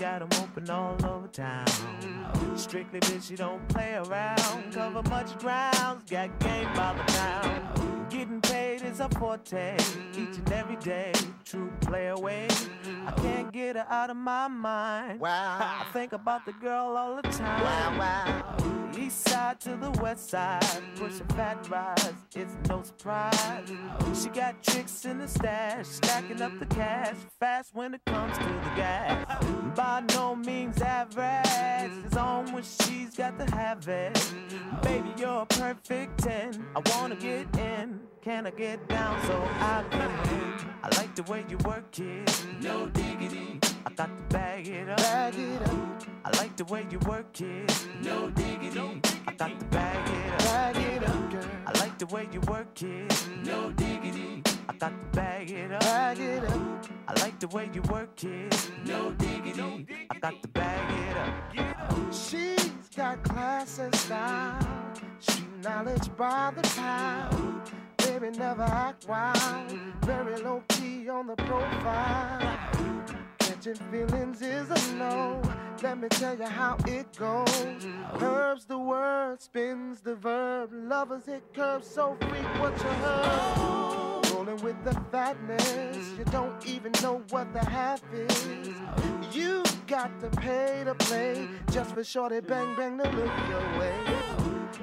Got 0.00 0.22
'em 0.22 0.28
open 0.42 0.70
all 0.70 0.96
over 1.04 1.28
town. 1.28 1.66
Strictly 2.56 3.00
bitch, 3.00 3.28
you 3.30 3.36
don't 3.36 3.68
play 3.68 3.96
around. 3.96 4.72
Cover 4.72 5.02
much 5.10 5.38
ground, 5.38 6.08
got 6.08 6.38
game 6.38 6.72
by 6.74 6.94
the 6.94 7.04
pound. 7.12 7.99
Getting 8.10 8.40
paid 8.40 8.82
is 8.82 8.98
a 8.98 9.08
forte, 9.10 9.76
each 10.16 10.36
and 10.36 10.52
every 10.52 10.74
day. 10.76 11.12
True 11.44 11.70
play 11.80 12.08
away. 12.08 12.48
I 13.06 13.12
can't 13.12 13.52
get 13.52 13.76
her 13.76 13.86
out 13.88 14.10
of 14.10 14.16
my 14.16 14.48
mind. 14.48 15.20
Wow. 15.20 15.58
I 15.60 15.86
think 15.92 16.12
about 16.12 16.44
the 16.44 16.52
girl 16.54 16.96
all 16.96 17.16
the 17.16 17.22
time. 17.22 17.62
Wow, 17.62 17.98
wow. 17.98 18.90
East 18.98 19.28
side 19.28 19.60
to 19.60 19.76
the 19.76 19.92
west 20.02 20.28
side, 20.28 20.64
pushing 20.96 21.26
fat 21.28 21.68
rides, 21.70 22.12
it's 22.34 22.56
no 22.68 22.82
surprise. 22.82 23.70
She 24.20 24.28
got 24.28 24.60
tricks 24.62 25.04
in 25.04 25.18
the 25.18 25.28
stash, 25.28 25.86
stacking 25.86 26.42
up 26.42 26.58
the 26.58 26.66
cash, 26.66 27.14
fast 27.38 27.70
when 27.74 27.94
it 27.94 28.04
comes 28.06 28.36
to 28.36 28.44
the 28.44 28.72
gas. 28.74 29.44
By 29.76 30.02
no 30.14 30.34
means 30.34 30.82
average, 30.82 32.04
it's 32.04 32.16
on 32.16 32.52
when 32.52 32.64
she's 32.64 33.14
got 33.16 33.38
to 33.38 33.54
have 33.54 33.86
it. 33.86 34.34
Baby, 34.82 35.12
you're 35.16 35.42
a 35.42 35.46
perfect 35.46 36.18
10. 36.18 36.66
I 36.74 36.82
wanna 36.90 37.14
get 37.16 37.46
in, 37.56 37.99
can 38.22 38.46
I 38.46 38.50
get 38.50 38.88
down 38.88 39.20
so 39.26 39.42
I 39.60 39.84
can? 39.90 40.10
I 40.82 40.88
like 40.96 41.14
the 41.14 41.22
way 41.24 41.44
you 41.48 41.58
work 41.58 41.98
it, 41.98 42.46
no 42.60 42.86
diggity. 42.88 43.60
I 43.86 43.92
got 43.92 44.16
to 44.16 44.22
bag 44.34 44.68
it 44.68 44.88
up. 44.88 44.96
Bag 44.98 45.34
it 45.38 45.62
up. 45.62 46.02
I 46.24 46.36
like 46.38 46.56
the 46.56 46.64
way 46.66 46.86
you 46.90 46.98
work 47.00 47.40
it. 47.40 47.88
No 48.02 48.30
diggity. 48.30 49.00
I 49.26 49.32
got 49.32 49.58
to 49.58 49.66
bag 49.66 50.08
it 50.08 50.32
up. 50.32 50.38
Bag 50.38 50.76
it 50.76 51.08
up, 51.08 51.30
girl. 51.30 51.44
I 51.66 51.78
like 51.78 51.98
the 51.98 52.06
way 52.06 52.28
you 52.32 52.40
work 52.40 52.82
it. 52.82 53.28
No 53.44 53.70
diggity. 53.72 54.42
I 54.68 54.72
got 54.74 54.90
to 54.90 55.16
bag 55.16 55.50
it 55.50 55.72
up. 55.72 55.80
Bag 55.80 56.20
it 56.20 56.44
up. 56.44 56.86
I 57.08 57.20
like 57.20 57.40
the 57.40 57.48
way 57.48 57.70
you 57.72 57.82
work 57.82 58.22
it. 58.24 58.70
No 58.86 59.12
diggity. 59.12 59.86
I 60.10 60.18
got 60.18 60.42
to 60.42 60.48
bag 60.48 61.08
it 61.08 61.16
up. 61.16 62.12
She's 62.12 62.70
got 62.96 63.22
class 63.22 63.78
and 63.78 63.94
style, 63.94 64.58
street 65.20 65.46
knowledge 65.62 66.14
by 66.16 66.52
the 66.54 66.62
time. 66.62 67.62
Baby 68.20 68.36
never 68.36 68.62
act 68.62 69.08
wild, 69.08 69.70
very 70.02 70.36
low 70.42 70.62
key 70.68 71.08
on 71.08 71.26
the 71.28 71.36
profile. 71.36 72.58
Catching 73.38 73.76
feelings 73.90 74.42
is 74.42 74.68
a 74.68 74.94
no. 74.96 75.40
Let 75.82 75.98
me 75.98 76.08
tell 76.08 76.36
you 76.36 76.44
how 76.44 76.76
it 76.86 77.16
goes. 77.16 77.86
Curves 78.18 78.66
the 78.66 78.78
word, 78.78 79.40
spins 79.40 80.02
the 80.02 80.16
verb. 80.16 80.70
Lovers 80.70 81.24
hit 81.24 81.42
curves 81.54 81.88
so 81.88 82.14
freak 82.20 82.60
what 82.60 82.76
you 82.76 82.90
heard. 82.90 84.30
Rolling 84.34 84.62
with 84.62 84.84
the 84.84 85.00
fatness, 85.10 85.96
you 86.18 86.24
don't 86.24 86.66
even 86.66 86.92
know 87.02 87.22
what 87.30 87.50
the 87.54 87.64
half 87.64 88.02
is. 88.12 88.66
You 89.32 89.62
got 89.86 90.20
to 90.20 90.28
pay 90.28 90.82
to 90.84 90.94
play 90.94 91.48
just 91.70 91.94
for 91.94 92.04
shorty 92.04 92.40
bang 92.40 92.76
bang 92.76 92.98
to 92.98 93.04
look 93.04 93.32
your 93.48 93.78
way. 93.78 94.29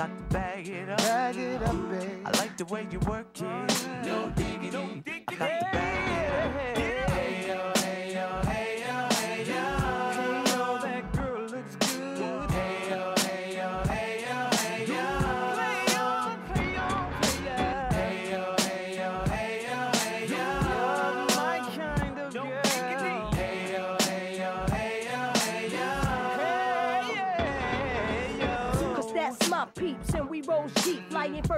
I 0.00 0.06
to 0.06 0.12
bag 0.32 0.66
it 0.66 0.88
up. 0.88 0.96
Bag 0.96 1.36
it 1.36 1.62
up, 1.62 1.90
babe. 1.90 2.08
I 2.24 2.30
like 2.38 2.56
the 2.56 2.64
way 2.64 2.86
you 2.90 2.98
work 3.00 3.34
it. 3.34 3.86
No 4.06 4.32
diggity. 4.34 5.04
I 5.28 5.34
got 5.34 5.46
to 5.46 5.68
bag 5.72 6.76
it 6.76 6.84
up. 6.84 6.89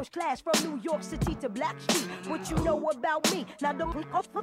First 0.02 0.12
class 0.12 0.40
from 0.40 0.68
New 0.68 0.80
York 0.82 1.02
City 1.02 1.36
to 1.36 1.48
Black 1.48 1.80
Street. 1.80 2.08
What 2.26 2.50
you 2.50 2.56
know 2.64 2.88
about 2.90 3.32
me? 3.32 3.46
Now 3.60 3.72
the 3.72 3.86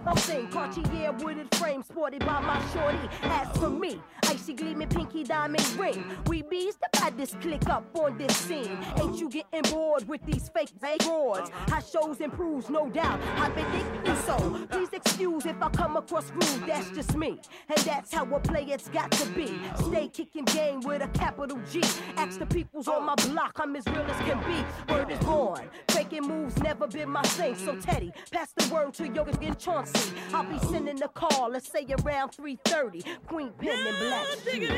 I'm 0.05 0.17
saying 0.17 0.47
Cartier 0.49 1.11
wooded 1.19 1.53
frame 1.55 1.83
sported 1.83 2.25
by 2.25 2.39
my 2.39 2.65
shorty. 2.71 3.09
As 3.23 3.47
for 3.57 3.69
me, 3.69 4.01
icy 4.23 4.53
gleaming 4.53 4.87
pinky 4.87 5.23
diamond 5.23 5.67
ring. 5.77 6.05
We 6.27 6.43
bees 6.43 6.75
the 6.75 6.87
baddest 6.93 7.41
click 7.41 7.67
up 7.67 7.83
on 7.97 8.17
this 8.17 8.35
scene. 8.37 8.77
Ain't 9.01 9.19
you 9.19 9.29
getting 9.29 9.69
bored 9.71 10.07
with 10.07 10.25
these 10.25 10.49
fake 10.49 10.71
fake 10.81 11.03
broads? 11.03 11.49
How 11.67 11.81
shows 11.81 12.21
improves, 12.21 12.69
no 12.69 12.89
doubt. 12.89 13.19
I've 13.37 13.53
been 13.53 13.65
thinking 13.71 14.15
so. 14.25 14.65
Please 14.69 14.93
excuse 14.93 15.45
if 15.45 15.61
I 15.61 15.69
come 15.69 15.97
across 15.97 16.31
rude. 16.31 16.67
That's 16.67 16.89
just 16.91 17.15
me, 17.15 17.39
and 17.67 17.77
that's 17.79 18.13
how 18.13 18.23
a 18.23 18.41
It's 18.71 18.87
got 18.89 19.11
to 19.11 19.25
be. 19.29 19.59
Stay 19.77 20.07
kicking 20.07 20.45
game 20.45 20.81
with 20.81 21.01
a 21.01 21.07
capital 21.09 21.59
G. 21.69 21.81
Ask 22.15 22.39
the 22.39 22.45
peoples 22.45 22.87
on 22.87 23.03
my 23.03 23.15
block, 23.15 23.57
I'm 23.57 23.75
as 23.75 23.85
real 23.87 23.97
as 23.97 24.17
can 24.21 24.39
be. 24.47 24.93
Word 24.93 25.11
is 25.11 25.19
born. 25.19 25.48
Faking 25.89 26.23
moves 26.23 26.57
never 26.57 26.87
been 26.87 27.09
my 27.09 27.21
thing. 27.23 27.55
So 27.55 27.75
Teddy, 27.75 28.11
pass 28.31 28.53
the 28.53 28.73
word 28.73 28.93
to 28.95 29.07
Yoga 29.07 29.33
and 29.41 29.57
Chauncey. 29.57 30.13
I'll 30.33 30.43
be 30.43 30.59
sending 30.59 30.97
the 30.97 31.07
call, 31.07 31.49
let's 31.51 31.69
say 31.71 31.85
around 32.03 32.31
3:30. 32.31 33.03
Queen 33.27 33.51
Pen 33.57 33.87
and 33.87 33.97
Black 33.99 34.25
Street. 34.27 34.69
I 34.71 34.73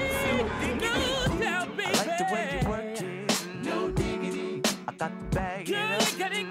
like 1.94 2.18
the 2.18 2.26
way 2.34 2.60
you 2.62 2.70
work 2.70 3.02
it. 3.02 3.48
No 3.64 3.90
diggity. 3.92 4.62
I 4.88 4.92
got 4.94 5.10
to 5.10 5.16
bag 5.36 5.70
it 5.70 6.51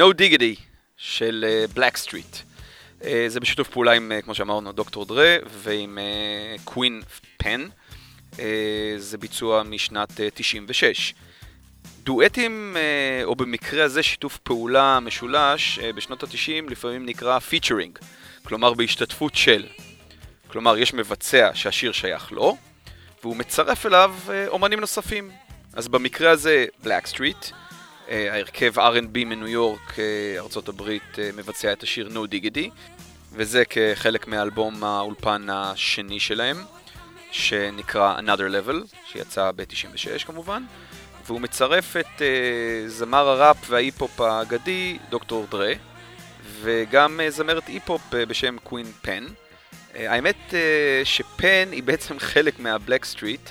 No 0.00 0.02
Diggity 0.02 0.60
של 0.96 1.64
בלק 1.74 1.96
סטריט. 1.96 2.36
זה 3.28 3.40
בשיתוף 3.40 3.68
פעולה 3.68 3.92
עם, 3.92 4.12
אה, 4.12 4.22
כמו 4.22 4.34
שאמרנו, 4.34 4.72
דוקטור 4.72 5.06
דרה 5.06 5.36
ועם 5.46 5.98
קווין 6.64 7.02
פן. 7.36 7.68
זה 8.98 9.18
ביצוע 9.18 9.62
משנת 9.62 10.20
אה, 10.20 10.28
96. 10.34 11.14
דואטים, 12.02 12.76
אה, 12.76 13.24
או 13.24 13.36
במקרה 13.36 13.84
הזה 13.84 14.02
שיתוף 14.02 14.38
פעולה 14.38 15.00
משולש, 15.00 15.78
אה, 15.78 15.92
בשנות 15.92 16.22
ה-90 16.22 16.70
לפעמים 16.70 17.06
נקרא 17.06 17.38
featuring, 17.38 17.98
כלומר 18.42 18.74
בהשתתפות 18.74 19.34
של. 19.34 19.66
כלומר, 20.48 20.78
יש 20.78 20.94
מבצע 20.94 21.50
שהשיר 21.54 21.92
שייך 21.92 22.32
לו, 22.32 22.56
והוא 23.22 23.36
מצרף 23.36 23.86
אליו 23.86 24.14
אה, 24.30 24.48
אומנים 24.48 24.80
נוספים. 24.80 25.30
אז 25.72 25.88
במקרה 25.88 26.30
הזה, 26.30 26.66
בלק 26.82 27.06
סטריט, 27.06 27.46
ההרכב 28.08 28.78
R&B 28.78 29.24
מניו 29.26 29.48
יורק, 29.48 29.98
אה, 29.98 30.38
ארצות 30.38 30.68
הברית, 30.68 31.18
אה, 31.18 31.30
מבצע 31.36 31.72
את 31.72 31.82
השיר 31.82 32.08
No 32.14 32.34
Diggity, 32.34 32.68
וזה 33.32 33.64
כחלק 33.64 34.28
מאלבום 34.28 34.84
האולפן 34.84 35.46
השני 35.50 36.20
שלהם, 36.20 36.56
שנקרא 37.30 38.18
Another 38.18 38.68
Level, 38.68 38.96
שיצא 39.06 39.50
ב-96 39.56 40.24
כמובן, 40.26 40.62
והוא 41.26 41.40
מצרף 41.40 41.96
את 41.96 42.22
אה, 42.22 42.88
זמר 42.88 43.28
הראפ 43.28 43.56
וההיפ-הופ 43.68 44.20
האגדי, 44.20 44.98
דוקטור 45.10 45.46
דרה, 45.50 45.72
וגם 46.60 47.20
אה, 47.20 47.30
זמרת 47.30 47.70
אה, 48.14 48.26
בשם 48.26 48.56
קווין 48.58 48.86
פן. 49.02 49.24
אה, 49.96 50.12
האמת 50.12 50.54
אה, 50.54 51.00
שפן 51.04 51.68
היא 51.72 51.82
בעצם 51.82 52.18
חלק 52.32 52.58
מהבלק 52.58 53.04
סטריט, 53.04 53.50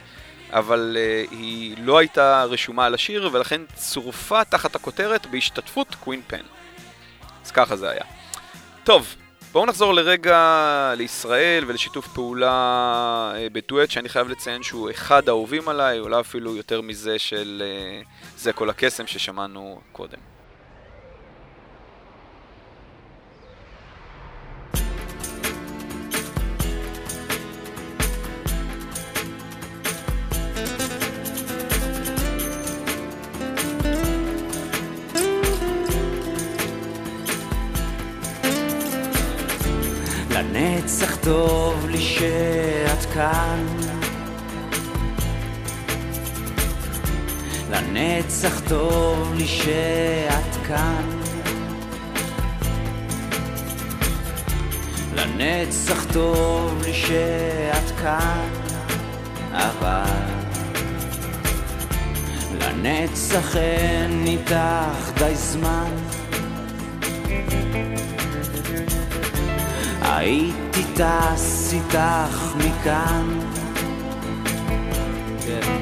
אבל 0.53 0.97
אה, 0.99 1.23
היא 1.31 1.75
לא 1.83 1.97
הייתה 1.97 2.43
רשומה 2.43 2.85
על 2.85 2.93
השיר, 2.93 3.29
ולכן 3.33 3.61
צורפה 3.75 4.43
תחת 4.43 4.75
הכותרת 4.75 5.25
בהשתתפות 5.25 5.95
קווין 5.95 6.21
פן. 6.27 6.43
אז 7.45 7.51
ככה 7.51 7.75
זה 7.75 7.89
היה. 7.89 8.03
טוב, 8.83 9.15
בואו 9.51 9.65
נחזור 9.65 9.93
לרגע 9.93 10.93
לישראל 10.97 11.63
ולשיתוף 11.67 12.07
פעולה 12.07 12.51
אה, 13.35 13.47
בדואט 13.51 13.91
שאני 13.91 14.09
חייב 14.09 14.29
לציין 14.29 14.63
שהוא 14.63 14.91
אחד 14.91 15.29
האהובים 15.29 15.69
עליי, 15.69 15.99
אולי 15.99 16.19
אפילו 16.19 16.55
יותר 16.55 16.81
מזה 16.81 17.19
של 17.19 17.63
אה, 17.65 18.01
זה 18.37 18.53
כל 18.53 18.69
הקסם 18.69 19.07
ששמענו 19.07 19.81
קודם. 19.91 20.38
טוב 41.29 41.85
לי 41.89 42.01
שאת 42.01 43.05
כאן. 43.13 43.65
לנצח 47.71 48.61
טוב 48.67 49.33
לי 49.35 49.47
שאת 49.47 50.67
כאן. 50.67 51.09
לנצח 55.15 56.05
טוב 56.13 56.81
לי 56.85 56.93
שאת 56.93 57.99
כאן 58.01 58.49
אבל 59.51 60.03
לנצח 62.59 63.55
אין 63.55 64.23
איתך 64.27 65.11
די 65.17 65.35
זמן 65.35 65.91
הייתי 70.11 70.83
טס 70.93 71.73
איתך 71.73 72.53
מכאן. 72.57 73.39
כן. 75.45 75.77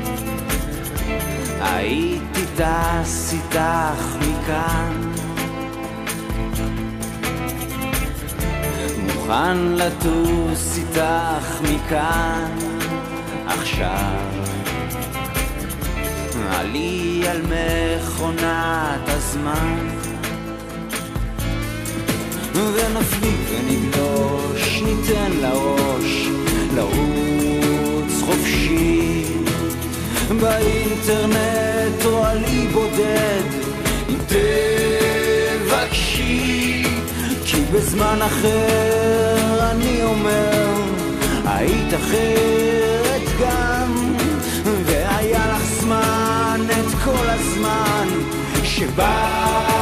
הייתי 1.62 2.42
טס 2.56 3.34
איתך 3.34 4.16
מכאן. 4.20 5.12
מוכן 8.98 9.58
לטוס 9.58 10.78
איתך 10.78 11.62
מכאן. 11.62 12.56
עכשיו. 13.48 14.28
עלי 16.50 17.24
על 17.28 17.42
מכונת 17.42 19.08
הזמן 19.08 20.07
ונפליג 22.58 23.39
ונגלוש, 23.49 24.82
ניתן 24.82 25.32
לראש 25.41 26.28
לרוץ 26.76 28.22
חופשי. 28.26 28.88
באינטרנט 30.41 32.05
או 32.05 32.26
על 32.26 32.43
אי 32.43 32.68
בודד 32.68 33.43
אם 34.10 34.18
תבקשי 35.68 36.84
כי 37.45 37.62
בזמן 37.74 38.20
אחר 38.22 39.72
אני 39.72 40.03
אומר 40.03 40.74
היית 41.45 41.93
אחרת 41.93 43.22
גם 43.41 44.14
והיה 44.86 45.45
לך 45.53 45.64
זמן 45.82 46.62
את 46.70 46.93
כל 47.05 47.30
הזמן 47.30 48.08
שבעולם 48.64 49.77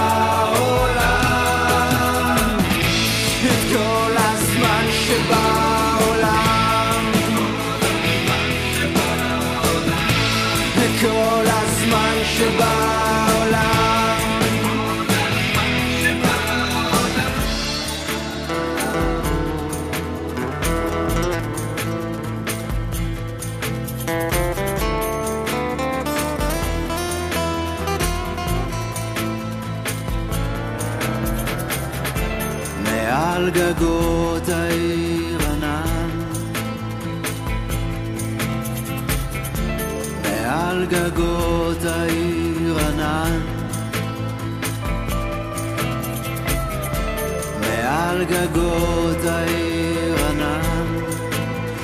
גגות 48.51 49.25
העיר 49.25 50.15
ענן 50.29 50.85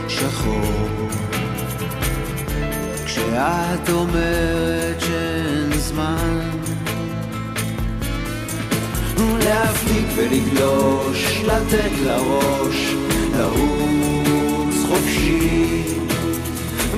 שחור. 0.07 1.09
כשאת 3.05 3.89
אומרת 3.89 5.01
שאין 5.01 5.71
זמן 5.73 6.39
להפליג 9.17 10.05
ולגלוש, 10.15 11.41
לתת 11.45 11.91
לראש, 12.05 12.93
לרוץ 13.37 14.75
חופשי. 14.87 15.83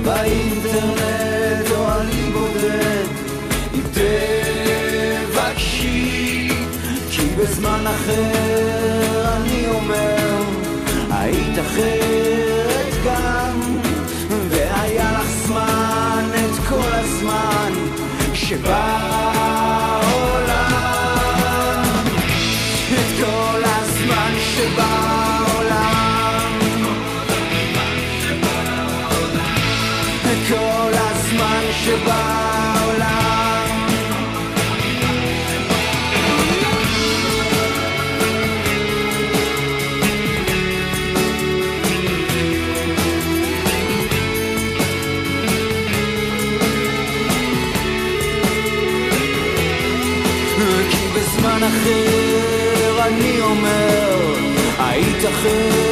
באינטרנט 0.04 1.72
או 1.72 1.88
אי 2.02 2.32
בודד 2.32 3.08
אם 3.74 3.82
תבקשי 5.32 6.50
כי 7.12 7.26
בזמן 7.38 7.84
אחר 7.88 9.14
אני 9.20 9.23
אומר 9.84 10.44
היית 11.12 11.60
אחרת 11.60 12.94
גם 13.06 13.60
והיה 14.50 15.12
לך 15.12 15.30
זמן 15.30 16.30
את 16.36 16.68
כל 16.70 16.94
הזמן 16.94 17.72
שבעולם 18.34 19.43
nothing 55.44 55.83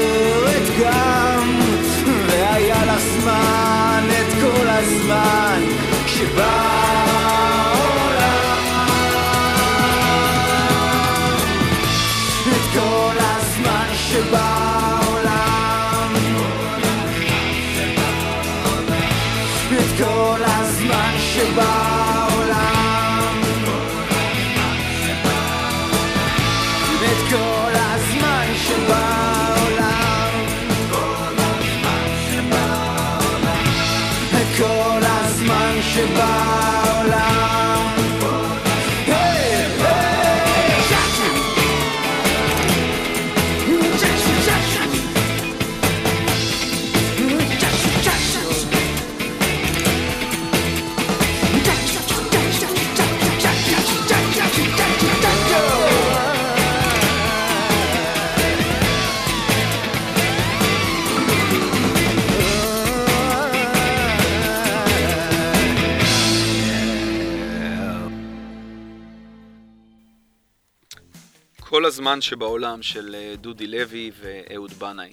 הזמן 72.01 72.21
שבעולם 72.21 72.83
של 72.83 73.15
אה, 73.15 73.35
דודי 73.35 73.67
לוי 73.67 74.11
ואהוד 74.21 74.73
בנאי. 74.73 75.11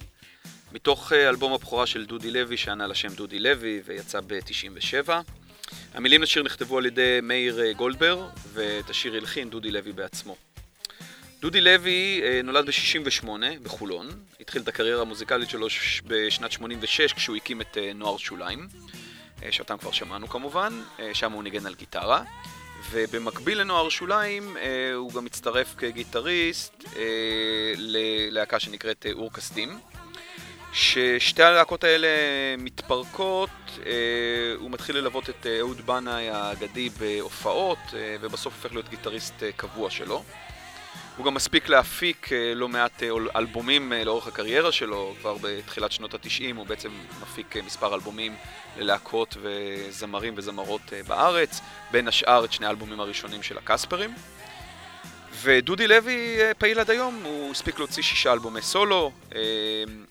מתוך 0.71 1.13
אה, 1.13 1.29
אלבום 1.29 1.53
הבכורה 1.53 1.87
של 1.87 2.05
דודי 2.05 2.31
לוי 2.31 2.57
שענה 2.57 2.87
לשם 2.87 3.07
דודי 3.07 3.39
לוי 3.39 3.81
ויצא 3.85 4.19
ב-97. 4.27 5.09
המילים 5.93 6.21
לשיר 6.21 6.43
נכתבו 6.43 6.77
על 6.77 6.85
ידי 6.85 7.19
מאיר 7.23 7.61
אה, 7.61 7.73
גולדבר 7.73 8.27
ואת 8.53 8.89
השיר 8.89 9.15
הלחין 9.15 9.49
דודי 9.49 9.71
לוי 9.71 9.91
בעצמו. 9.91 10.35
דודי 11.41 11.61
לוי 11.61 12.21
נולד 12.43 12.65
ב-68 12.65 13.27
בחולון, 13.63 14.09
התחיל 14.39 14.61
את 14.61 14.67
הקריירה 14.67 15.01
המוזיקלית 15.01 15.49
שלו 15.49 15.67
בשנת 16.07 16.51
86 16.51 17.13
כשהוא 17.13 17.35
הקים 17.35 17.61
את 17.61 17.77
נוער 17.95 18.17
שוליים, 18.17 18.67
שאותם 19.51 19.77
כבר 19.77 19.91
שמענו 19.91 20.27
כמובן, 20.27 20.81
שם 21.13 21.31
הוא 21.31 21.43
ניגן 21.43 21.65
על 21.65 21.75
גיטרה. 21.75 22.23
ובמקביל 22.91 23.61
לנוער 23.61 23.89
שוליים 23.89 24.57
אה, 24.57 24.93
הוא 24.93 25.13
גם 25.13 25.25
הצטרף 25.25 25.75
כגיטריסט 25.77 26.83
אה, 26.95 27.73
ללהקה 27.77 28.59
שנקראת 28.59 29.05
אה, 29.05 29.11
אור 29.11 29.33
כסדים. 29.33 29.79
ששתי 30.73 31.43
הלהקות 31.43 31.83
האלה 31.83 32.07
מתפרקות, 32.57 33.49
הוא 34.59 34.71
מתחיל 34.71 34.97
ללוות 34.97 35.29
את 35.29 35.45
אה, 35.45 35.59
אהוד 35.59 35.81
בנאי 35.81 36.29
האגדי 36.29 36.89
בהופעות, 36.89 37.77
ובסוף 38.21 38.53
הופך 38.53 38.71
להיות 38.71 38.89
גיטריסט 38.89 39.43
קבוע 39.55 39.89
שלו. 39.89 40.23
הוא 41.19 41.25
גם 41.25 41.33
מספיק 41.33 41.69
להפיק 41.69 42.33
אה, 42.33 42.53
לא 42.55 42.67
מעט 42.67 43.03
אה, 43.03 43.09
אלבומים 43.35 43.93
אה, 43.93 44.03
לאורך 44.03 44.27
הקריירה 44.27 44.71
שלו, 44.71 45.15
כבר 45.19 45.37
בתחילת 45.41 45.91
שנות 45.91 46.13
התשעים 46.13 46.55
הוא 46.55 46.65
בעצם 46.65 46.89
מפיק 47.21 47.57
מספר 47.57 47.95
אלבומים 47.95 48.35
ללהקות 48.77 49.37
וזמרים 49.41 50.33
וזמרות 50.37 50.81
בארץ, 51.07 51.61
בין 51.91 52.07
השאר 52.07 52.45
את 52.45 52.53
שני 52.53 52.65
האלבומים 52.65 52.99
הראשונים 52.99 53.43
של 53.43 53.57
הקספרים. 53.57 54.13
ודודי 55.41 55.87
לוי 55.87 56.37
פעיל 56.57 56.79
עד 56.79 56.89
היום, 56.89 57.21
הוא 57.23 57.51
הספיק 57.51 57.79
להוציא 57.79 58.03
שישה 58.03 58.33
אלבומי 58.33 58.61
סולו. 58.61 59.11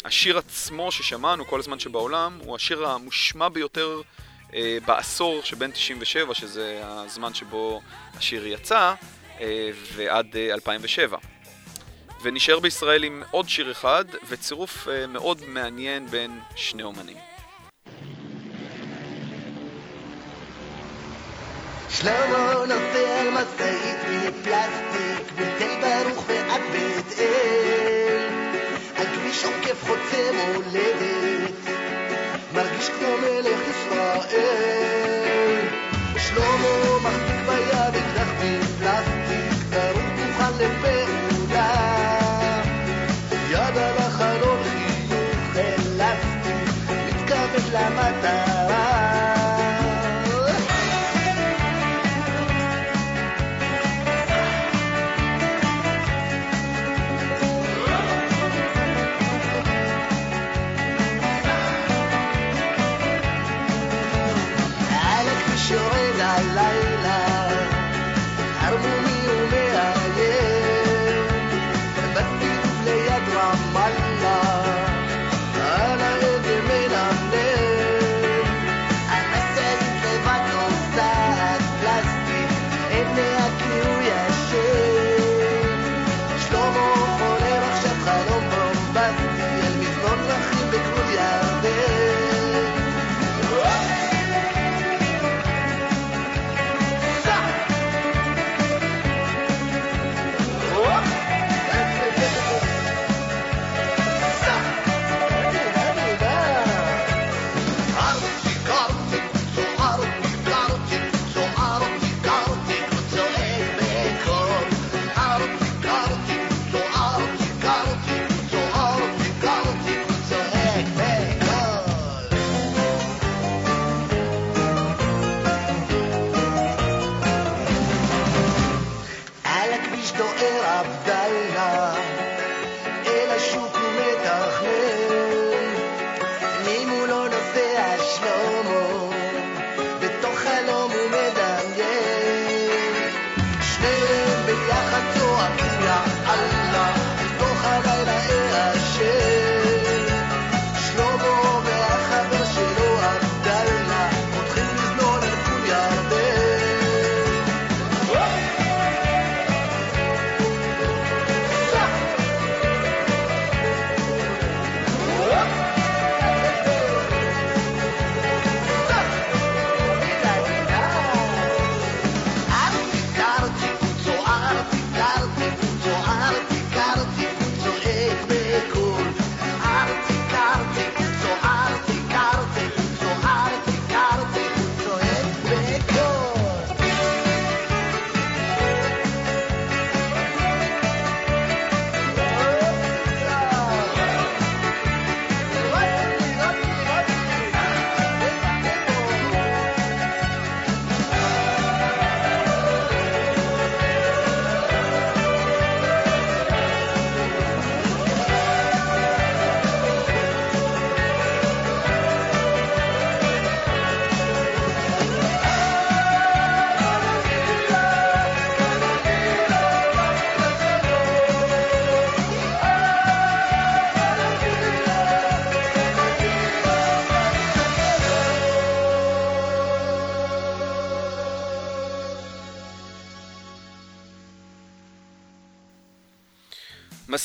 השיר 0.05 0.39
עצמו 0.39 0.93
ששמענו 0.93 1.47
כל 1.47 1.59
הזמן 1.59 1.79
שבעולם 1.79 2.39
הוא 2.45 2.57
השיר 2.57 2.87
המושמע 2.87 3.49
ביותר 3.49 4.01
בעשור 4.87 5.41
שבין 5.45 5.71
97, 5.71 6.35
שזה 6.35 6.81
הזמן 6.85 7.35
שבו 7.35 7.81
השיר 8.15 8.47
יצא, 8.47 8.95
ועד 9.95 10.37
אה, 10.37 10.55
2007. 10.55 11.19
ונשאר 12.23 12.61
בישראל 12.61 13.05
עם 13.05 13.23
עוד 13.31 13.49
שיר 13.49 13.71
אחד, 13.71 14.05
וצירוף 14.29 14.89
אה, 14.89 15.07
מאוד 15.07 15.43
מעניין 15.49 16.07
בין 16.07 16.41
שני 16.57 16.83
אומנים. 16.83 17.17
שלמה 21.91 22.55
נוסע 22.69 23.31
משאית 23.33 23.99
מפלסטיק 24.05 25.33
מתל 25.33 25.81
ברוך 25.81 26.25
ועד 26.29 26.61
בית 26.73 27.19
אל 27.19 28.29
על 28.97 29.07
כביש 29.07 29.45
עוקף 29.45 29.85
חוצה 29.85 30.31
מולדת 30.35 31.55
מרגיש 32.55 32.89
כמו 32.89 33.17
מלך 33.19 33.61
ישראל 33.71 34.89
שלמה 36.19 36.99
מחזיק 37.03 37.28
לפעולה 40.59 41.73
יד 43.51 43.79
על 43.79 43.99
החלון 43.99 44.63
חיוך 44.65 45.57
אלסטי 45.57 46.53
מתכוון 47.07 47.73
למטרה 47.73 48.58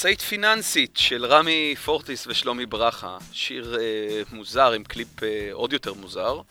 משאית 0.04 0.22
פיננסית 0.22 0.98
של 0.98 1.26
רמי 1.26 1.76
פורטיס 1.86 2.28
ושלומי 2.28 2.66
ברכה, 2.66 3.18
שיר 3.32 3.78
אה, 3.80 4.22
מוזר 4.32 4.72
עם 4.72 4.84
קליפ 4.84 5.24
אה, 5.24 5.50
עוד 5.52 5.74
יותר 5.74 5.94
מוזר, 5.94 6.42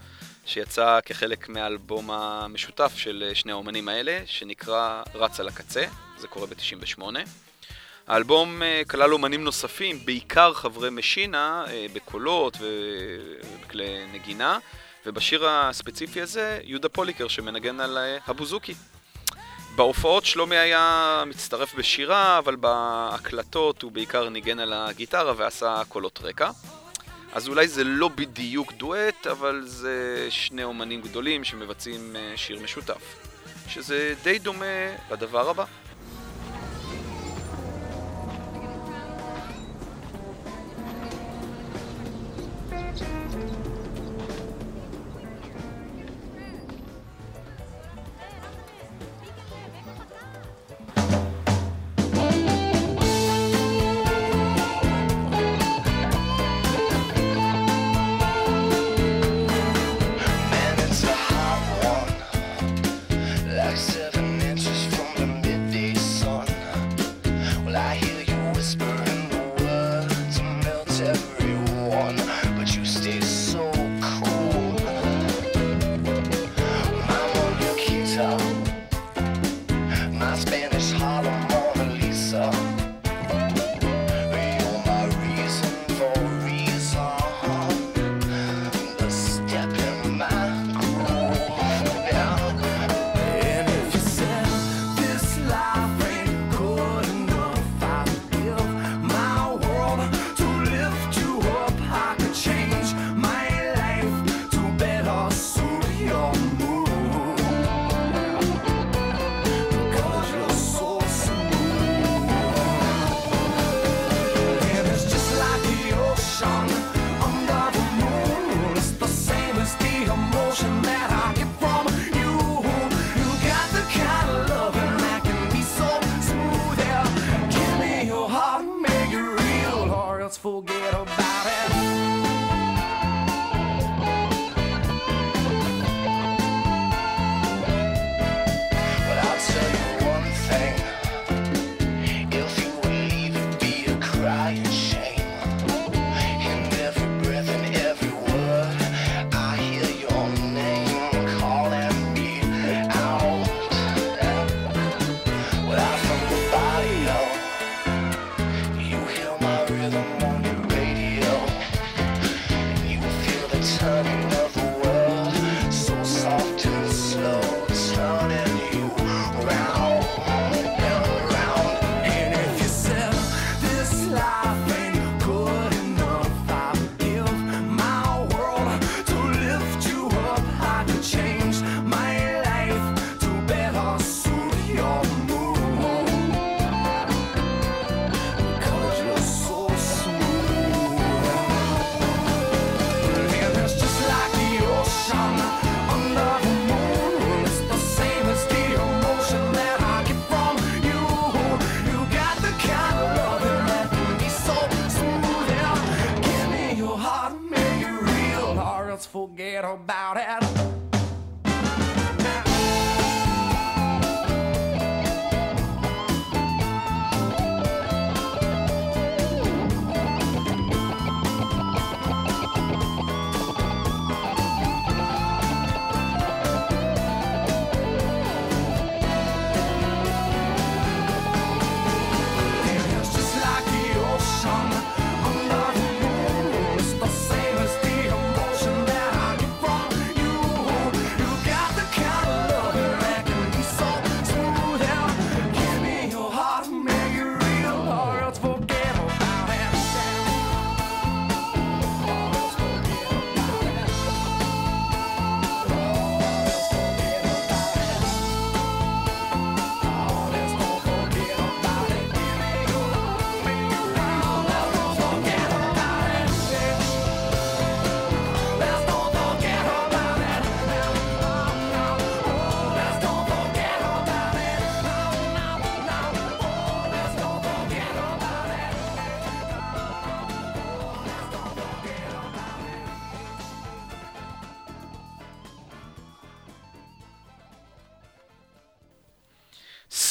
שיצא 0.47 0.99
כחלק 1.05 1.49
מהאלבום 1.49 2.11
המשותף 2.11 2.93
של 2.97 3.25
אה, 3.29 3.35
שני 3.35 3.53
האומנים 3.53 3.89
האלה, 3.89 4.21
שנקרא 4.27 5.03
רץ 5.15 5.41
על 5.41 5.49
הקצה, 5.49 5.85
זה 6.19 6.29
קורה 6.29 6.47
ב-98. 6.47 7.03
האלבום 8.07 8.63
אה, 8.63 8.83
כלל 8.89 9.13
אומנים 9.13 9.45
נוספים, 9.45 9.99
בעיקר 10.05 10.55
חברי 10.55 10.91
משינה, 10.91 11.65
אה, 11.69 11.87
בקולות 11.93 12.57
ובכלי 12.61 14.07
נגינה, 14.13 14.59
ובשיר 15.07 15.49
הספציפי 15.49 16.21
הזה, 16.21 16.61
יהודה 16.65 16.89
פוליקר 16.89 17.29
שמנגן 17.29 17.81
על 17.81 17.99
אה, 17.99 18.19
הבוזוקי. 18.27 18.75
בהופעות 19.77 20.25
שלומי 20.25 20.57
היה 20.57 21.23
מצטרף 21.27 21.75
בשירה, 21.75 22.39
אבל 22.39 22.57
בהקלטות 22.57 23.83
הוא 23.83 23.93
בעיקר 23.93 24.29
ניגן 24.29 24.59
על 24.59 24.73
הגיטרה 24.73 25.33
ועשה 25.37 25.83
קולות 25.89 26.19
רקע. 26.23 26.51
אז 27.33 27.49
אולי 27.49 27.69
זה 27.69 27.85
לא 27.85 28.09
בדיוק 28.09 28.73
דואט, 28.73 29.27
אבל 29.27 29.63
זה 29.67 30.27
שני 30.31 30.65
אומנים 30.65 31.01
גדולים 31.01 31.45
שמבצעים 31.45 32.17
אה, 32.17 32.33
שיר 32.37 32.61
משותף. 32.61 33.17
שזה 33.69 34.15
די 34.23 34.39
דומה 34.39 34.67
לדבר 35.11 35.51
הבא. 35.51 35.65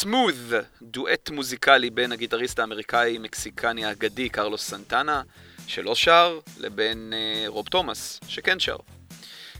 Smooth, 0.02 0.36
דואט 0.82 1.30
מוזיקלי 1.30 1.90
בין 1.90 2.12
הגיטריסט 2.12 2.60
האמריקאי-מקסיקני 2.60 3.86
האגדי 3.86 4.30
קרלוס 4.30 4.70
סנטנה, 4.70 5.22
שלא 5.68 5.96
שר, 5.96 6.40
לבין 6.58 7.14
אה, 7.16 7.44
רוב 7.48 7.68
תומאס, 7.68 8.20
שכן 8.28 8.60
שר. 8.60 8.76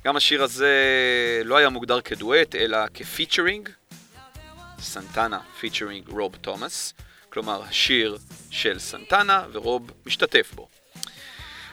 גם 0.06 0.16
השיר 0.16 0.44
הזה 0.44 0.72
לא 1.46 1.58
היה 1.58 1.70
מוגדר 1.70 2.02
כדואט, 2.02 2.56
אלא 2.56 2.78
כ-featuring, 2.94 3.70
סנטנה 4.80 5.40
featuring 5.60 6.08
רוב 6.10 6.36
תומאס, 6.36 6.94
כלומר 7.30 7.64
השיר 7.64 8.18
של 8.52 8.80
סנטנה 8.80 9.46
ורוב 9.52 9.92
משתתף 10.06 10.52
בו. 10.56 10.68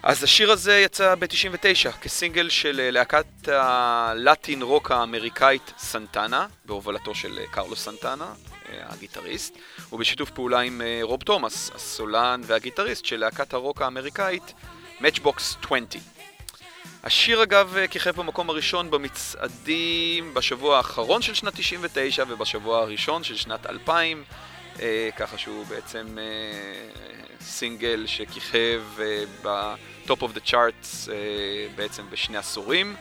אז 0.03 0.25
השיר 0.25 0.53
הזה 0.53 0.79
יצא 0.79 1.15
ב-99 1.15 1.93
כסינגל 2.01 2.49
של 2.49 2.81
אה, 2.81 2.91
להקת 2.91 3.49
הלטין 3.49 4.63
רוק 4.63 4.91
האמריקאית 4.91 5.73
סנטנה, 5.79 6.47
בהובלתו 6.65 7.15
של 7.15 7.39
אה, 7.39 7.47
קרלוס 7.51 7.85
סנטנה, 7.85 8.33
אה, 8.73 8.79
הגיטריסט, 8.89 9.57
ובשיתוף 9.93 10.31
פעולה 10.31 10.61
עם 10.61 10.83
אה, 10.83 11.01
רוב 11.03 11.23
תומאס, 11.23 11.71
הסולן 11.75 12.41
והגיטריסט 12.45 13.05
של 13.05 13.17
להקת 13.17 13.55
הרוק 13.55 13.83
האמריקאית 13.83 14.55
Matchbox 15.01 15.65
20. 15.65 15.85
השיר 17.03 17.43
אגב 17.43 17.77
אה, 17.77 17.89
כיכב 17.89 18.17
במקום 18.17 18.51
הראשון 18.51 18.91
במצעדים 18.91 20.35
בשבוע 20.35 20.77
האחרון 20.77 21.23
של 21.23 21.35
שנת 21.35 21.55
99 21.57 22.25
ובשבוע 22.29 22.81
הראשון 22.81 23.25
של 23.25 23.37
שנת 23.37 23.67
2000, 23.67 24.25
אה, 24.81 25.09
ככה 25.17 25.39
שהוא 25.39 25.67
בעצם 25.67 26.19
אה, 26.19 26.25
סינגל 27.41 28.07
שכיכב 28.07 28.83
אה, 29.45 29.75
of 30.11 30.37
the 30.37 30.51
charts 30.51 31.11
אה, 31.11 31.15
בעצם 31.77 32.03
בשני 32.11 32.37
עשורים, 32.37 32.97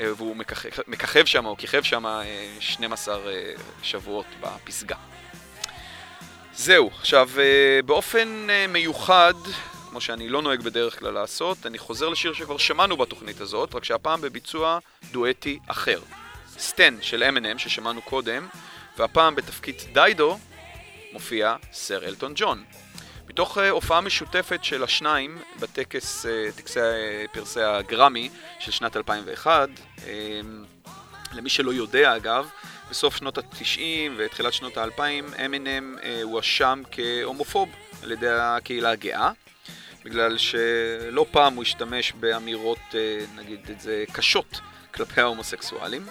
והוא 0.00 0.36
מככב, 0.86 1.24
שם, 1.24 1.46
או 1.46 1.56
כיכב 1.56 1.82
שם 1.82 2.06
אה, 2.06 2.22
12 2.60 3.16
אה, 3.16 3.52
שבועות 3.82 4.26
בפסגה. 4.40 4.96
זהו, 6.56 6.90
עכשיו 6.98 7.30
אה, 7.38 7.80
באופן 7.86 8.46
אה, 8.50 8.66
מיוחד, 8.66 9.34
כמו 9.90 10.00
שאני 10.00 10.28
לא 10.28 10.42
נוהג 10.42 10.60
בדרך 10.60 10.98
כלל 10.98 11.10
לעשות, 11.10 11.66
אני 11.66 11.78
חוזר 11.78 12.08
לשיר 12.08 12.32
שכבר 12.32 12.58
שמענו 12.58 12.96
בתוכנית 12.96 13.40
הזאת, 13.40 13.74
רק 13.74 13.84
שהפעם 13.84 14.20
בביצוע 14.20 14.78
דואטי 15.12 15.58
אחר. 15.66 16.00
סטן 16.58 16.98
של 17.00 17.22
M&M 17.36 17.58
ששמענו 17.58 18.02
קודם, 18.02 18.48
והפעם 18.98 19.34
בתפקיד 19.34 19.76
דיידו 19.92 20.38
מופיע 21.12 21.56
סר 21.72 22.04
אלטון 22.04 22.32
ג'ון. 22.36 22.64
מתוך 23.36 23.58
אה, 23.58 23.70
הופעה 23.70 24.00
משותפת 24.00 24.64
של 24.64 24.84
השניים 24.84 25.38
בטקס, 25.60 26.26
אה, 26.26 26.52
טקסי 26.56 26.80
אה, 26.80 27.24
פרסי 27.32 27.60
הגרמי 27.62 28.30
של 28.58 28.70
שנת 28.70 28.96
2001, 28.96 29.68
אה, 30.06 30.40
למי 31.32 31.50
שלא 31.50 31.72
יודע 31.72 32.16
אגב, 32.16 32.48
בסוף 32.90 33.16
שנות 33.16 33.38
ה-90 33.38 33.80
ותחילת 34.16 34.52
שנות 34.52 34.76
ה-2000, 34.76 35.44
אמינם 35.44 35.96
הואשם 36.22 36.82
כהומופוב 36.90 37.68
על 38.02 38.12
ידי 38.12 38.28
הקהילה 38.30 38.90
הגאה, 38.90 39.30
בגלל 40.04 40.38
שלא 40.38 41.26
פעם 41.30 41.54
הוא 41.54 41.62
השתמש 41.62 42.12
באמירות, 42.12 42.94
נגיד 43.34 43.70
את 43.70 43.80
זה, 43.80 44.04
קשות 44.12 44.60
כלפי 44.94 45.20
ההומוסקסואלים. 45.20 46.06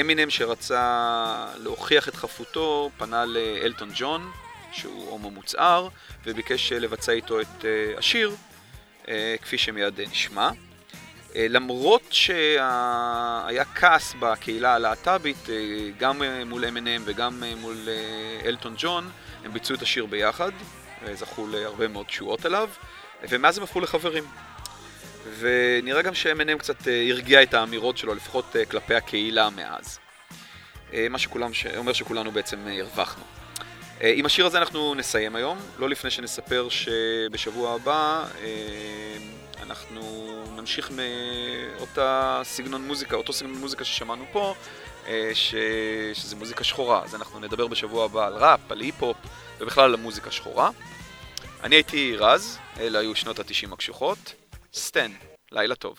אמינם 0.00 0.30
שרצה 0.30 1.46
להוכיח 1.58 2.08
את 2.08 2.14
חפותו 2.14 2.90
פנה 2.98 3.24
לאלטון 3.24 3.90
ג'ון, 3.94 4.30
שהוא 4.74 5.10
הומו 5.10 5.30
מוצהר, 5.30 5.88
וביקש 6.26 6.72
אה, 6.72 6.78
לבצע 6.78 7.12
איתו 7.12 7.40
את 7.40 7.64
אה, 7.64 7.98
השיר, 7.98 8.36
אה, 9.08 9.36
כפי 9.42 9.58
שמיד 9.58 10.00
נשמע. 10.00 10.50
למרות 11.36 12.02
שהיה 12.10 13.64
כעס 13.74 14.14
בקהילה 14.20 14.74
הלהט"בית, 14.74 15.48
גם 15.98 16.22
מול 16.46 16.64
M&M 16.64 17.02
וגם 17.04 17.42
מול 17.60 17.88
אלטון 18.44 18.74
ג'ון, 18.78 19.10
הם 19.44 19.52
ביצעו 19.52 19.76
את 19.76 19.82
השיר 19.82 20.06
ביחד, 20.06 20.52
וזכו 21.04 21.46
להרבה 21.46 21.88
מאוד 21.88 22.06
תשואות 22.06 22.44
עליו, 22.44 22.70
ומאז 23.28 23.58
הם 23.58 23.64
הפכו 23.64 23.80
לחברים. 23.80 24.24
ונראה 25.38 26.02
גם 26.02 26.14
ש-M&M 26.14 26.58
קצת 26.58 26.76
הרגיע 27.10 27.42
את 27.42 27.54
האמירות 27.54 27.98
שלו, 27.98 28.14
לפחות 28.14 28.56
כלפי 28.70 28.94
הקהילה 28.94 29.50
מאז. 29.50 29.98
מה 31.10 31.18
שכולם. 31.18 31.50
אומר 31.76 31.92
שכולנו 31.92 32.32
בעצם 32.32 32.66
הרווחנו. 32.80 33.33
אה, 34.02 34.12
עם 34.14 34.26
השיר 34.26 34.46
הזה 34.46 34.58
אנחנו 34.58 34.94
נסיים 34.94 35.36
היום, 35.36 35.58
לא 35.78 35.88
לפני 35.88 36.10
שנספר 36.10 36.68
שבשבוע 36.68 37.74
הבא 37.74 38.24
אה, 38.42 39.16
אנחנו 39.62 40.02
נמשיך 40.56 40.90
מאותה 40.90 42.40
סגנון 42.44 42.86
מוזיקה, 42.86 43.16
אותו 43.16 43.32
סגנון 43.32 43.58
מוזיקה 43.58 43.84
ששמענו 43.84 44.24
פה, 44.32 44.54
אה, 45.06 45.30
ש... 45.34 45.54
שזה 46.14 46.36
מוזיקה 46.36 46.64
שחורה. 46.64 47.02
אז 47.04 47.14
אנחנו 47.14 47.40
נדבר 47.40 47.66
בשבוע 47.66 48.04
הבא 48.04 48.26
על 48.26 48.34
ראפ, 48.34 48.72
על 48.72 48.80
היפ-הופ 48.80 49.16
ובכלל 49.60 49.84
על 49.84 49.94
המוזיקה 49.94 50.30
שחורה. 50.30 50.70
אני 51.62 51.76
הייתי 51.76 52.16
רז, 52.16 52.58
אלה 52.80 52.98
היו 52.98 53.14
שנות 53.14 53.38
התשעים 53.38 53.72
הקשוחות. 53.72 54.34
סטן, 54.74 55.12
לילה 55.52 55.74
טוב. 55.74 55.98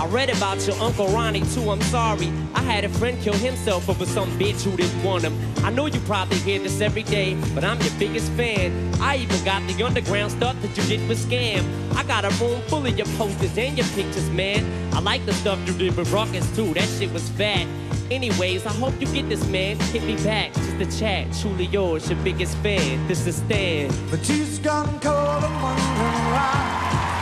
I 0.00 0.06
read 0.06 0.30
about 0.30 0.66
your 0.66 0.76
Uncle 0.80 1.08
Ronnie 1.08 1.42
too, 1.52 1.68
I'm 1.68 1.82
sorry. 1.82 2.32
I 2.54 2.62
had 2.62 2.84
a 2.84 2.88
friend 2.88 3.20
kill 3.20 3.34
himself 3.34 3.86
over 3.86 4.06
some 4.06 4.30
bitch 4.38 4.62
who 4.62 4.74
didn't 4.74 5.02
want 5.04 5.24
him. 5.24 5.38
I 5.62 5.68
know 5.68 5.84
you 5.84 6.00
probably 6.00 6.38
hear 6.38 6.58
this 6.58 6.80
every 6.80 7.02
day, 7.02 7.36
but 7.54 7.64
I'm 7.64 7.78
your 7.82 7.92
biggest 7.98 8.32
fan. 8.32 8.94
I 8.98 9.16
even 9.16 9.44
got 9.44 9.60
the 9.68 9.84
underground 9.84 10.32
stuff 10.32 10.56
that 10.62 10.74
you 10.74 10.82
did 10.84 11.06
with 11.06 11.18
Scam. 11.18 11.62
I 11.94 12.02
got 12.04 12.24
a 12.24 12.30
room 12.42 12.62
full 12.62 12.86
of 12.86 12.96
your 12.96 13.08
posters 13.18 13.58
and 13.58 13.76
your 13.76 13.86
pictures, 13.88 14.30
man. 14.30 14.64
I 14.94 15.00
like 15.00 15.26
the 15.26 15.34
stuff 15.34 15.58
you 15.68 15.74
did 15.74 15.94
with 15.94 16.10
Ruckus 16.10 16.48
too, 16.56 16.72
that 16.72 16.88
shit 16.98 17.12
was 17.12 17.28
fat. 17.28 17.66
Anyways, 18.10 18.64
I 18.64 18.72
hope 18.72 18.98
you 19.02 19.06
get 19.08 19.28
this, 19.28 19.46
man. 19.48 19.78
Hit 19.92 20.04
me 20.04 20.16
back, 20.24 20.54
just 20.54 20.96
a 20.96 20.98
chat. 20.98 21.26
Truly 21.42 21.66
yours, 21.66 22.08
your 22.08 22.18
biggest 22.24 22.56
fan. 22.62 23.06
This 23.06 23.26
is 23.26 23.36
Stan. 23.36 23.92
But 24.10 24.24
she's 24.24 24.60
gone 24.60 24.98
cold 25.00 25.44
and 25.44 25.62
wondering 25.62 26.24
why 26.32 26.56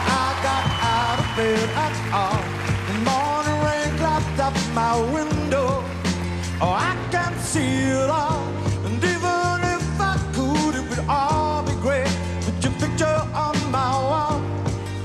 I 0.06 0.40
got 0.44 0.64
out 0.80 1.18
of 1.18 1.36
bed 1.36 1.68
at 1.70 2.14
all. 2.14 2.57
Up 4.48 4.54
my 4.72 4.96
window. 5.12 5.84
Oh, 6.58 6.72
I 6.72 6.96
can 7.10 7.38
see 7.38 7.90
it 8.00 8.08
all. 8.08 8.48
And 8.86 8.96
even 9.04 9.60
if 9.76 10.00
I 10.00 10.16
could, 10.32 10.74
it 10.74 10.88
would 10.88 11.04
all 11.06 11.62
be 11.64 11.74
great. 11.82 12.08
Put 12.46 12.64
your 12.64 12.72
picture 12.80 13.20
on 13.34 13.56
my 13.70 13.90
wall. 14.08 14.40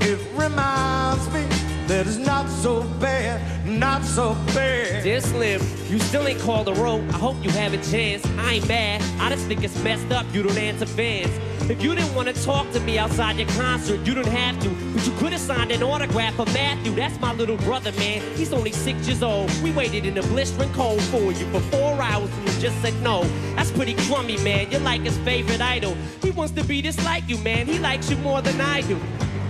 It 0.00 0.18
reminds 0.34 1.26
me 1.34 1.42
that 1.88 2.06
it's 2.06 2.16
not 2.16 2.48
so 2.48 2.83
so 4.14 4.34
bad. 4.54 5.02
Dear 5.02 5.20
Slim, 5.20 5.60
you 5.88 5.98
still 5.98 6.28
ain't 6.28 6.38
called 6.38 6.68
a 6.68 6.74
rope. 6.74 7.02
I 7.08 7.18
hope 7.18 7.34
you 7.42 7.50
have 7.50 7.74
a 7.74 7.78
chance. 7.78 8.24
I 8.38 8.54
ain't 8.54 8.68
mad. 8.68 9.02
I 9.18 9.28
just 9.28 9.46
think 9.46 9.64
it's 9.64 9.76
messed 9.82 10.12
up 10.12 10.24
you 10.32 10.44
don't 10.44 10.56
answer 10.56 10.86
fans. 10.86 11.32
If 11.68 11.82
you 11.82 11.96
didn't 11.96 12.14
want 12.14 12.28
to 12.28 12.44
talk 12.44 12.70
to 12.72 12.80
me 12.80 12.96
outside 12.96 13.38
your 13.38 13.48
concert, 13.48 14.06
you 14.06 14.14
didn't 14.14 14.30
have 14.30 14.62
to. 14.62 14.68
But 14.68 15.04
you 15.04 15.12
could 15.14 15.32
have 15.32 15.40
signed 15.40 15.72
an 15.72 15.82
autograph 15.82 16.36
for 16.36 16.46
Matthew. 16.46 16.94
That's 16.94 17.18
my 17.18 17.32
little 17.34 17.56
brother, 17.56 17.90
man. 17.92 18.22
He's 18.36 18.52
only 18.52 18.70
six 18.70 19.04
years 19.08 19.24
old. 19.24 19.50
We 19.64 19.72
waited 19.72 20.06
in 20.06 20.14
the 20.14 20.22
blistering 20.22 20.72
cold 20.74 21.02
for 21.02 21.32
you 21.32 21.50
for 21.50 21.60
four 21.60 22.00
hours 22.00 22.30
and 22.30 22.48
you 22.48 22.60
just 22.60 22.80
said 22.82 22.94
no. 23.02 23.24
That's 23.56 23.72
pretty 23.72 23.94
crummy, 24.06 24.36
man. 24.44 24.70
You're 24.70 24.80
like 24.80 25.00
his 25.00 25.18
favorite 25.18 25.60
idol. 25.60 25.96
He 26.22 26.30
wants 26.30 26.52
to 26.54 26.62
be 26.62 26.82
just 26.82 27.04
like 27.04 27.28
you, 27.28 27.38
man. 27.38 27.66
He 27.66 27.80
likes 27.80 28.08
you 28.10 28.16
more 28.18 28.42
than 28.42 28.60
I 28.60 28.82
do. 28.82 29.00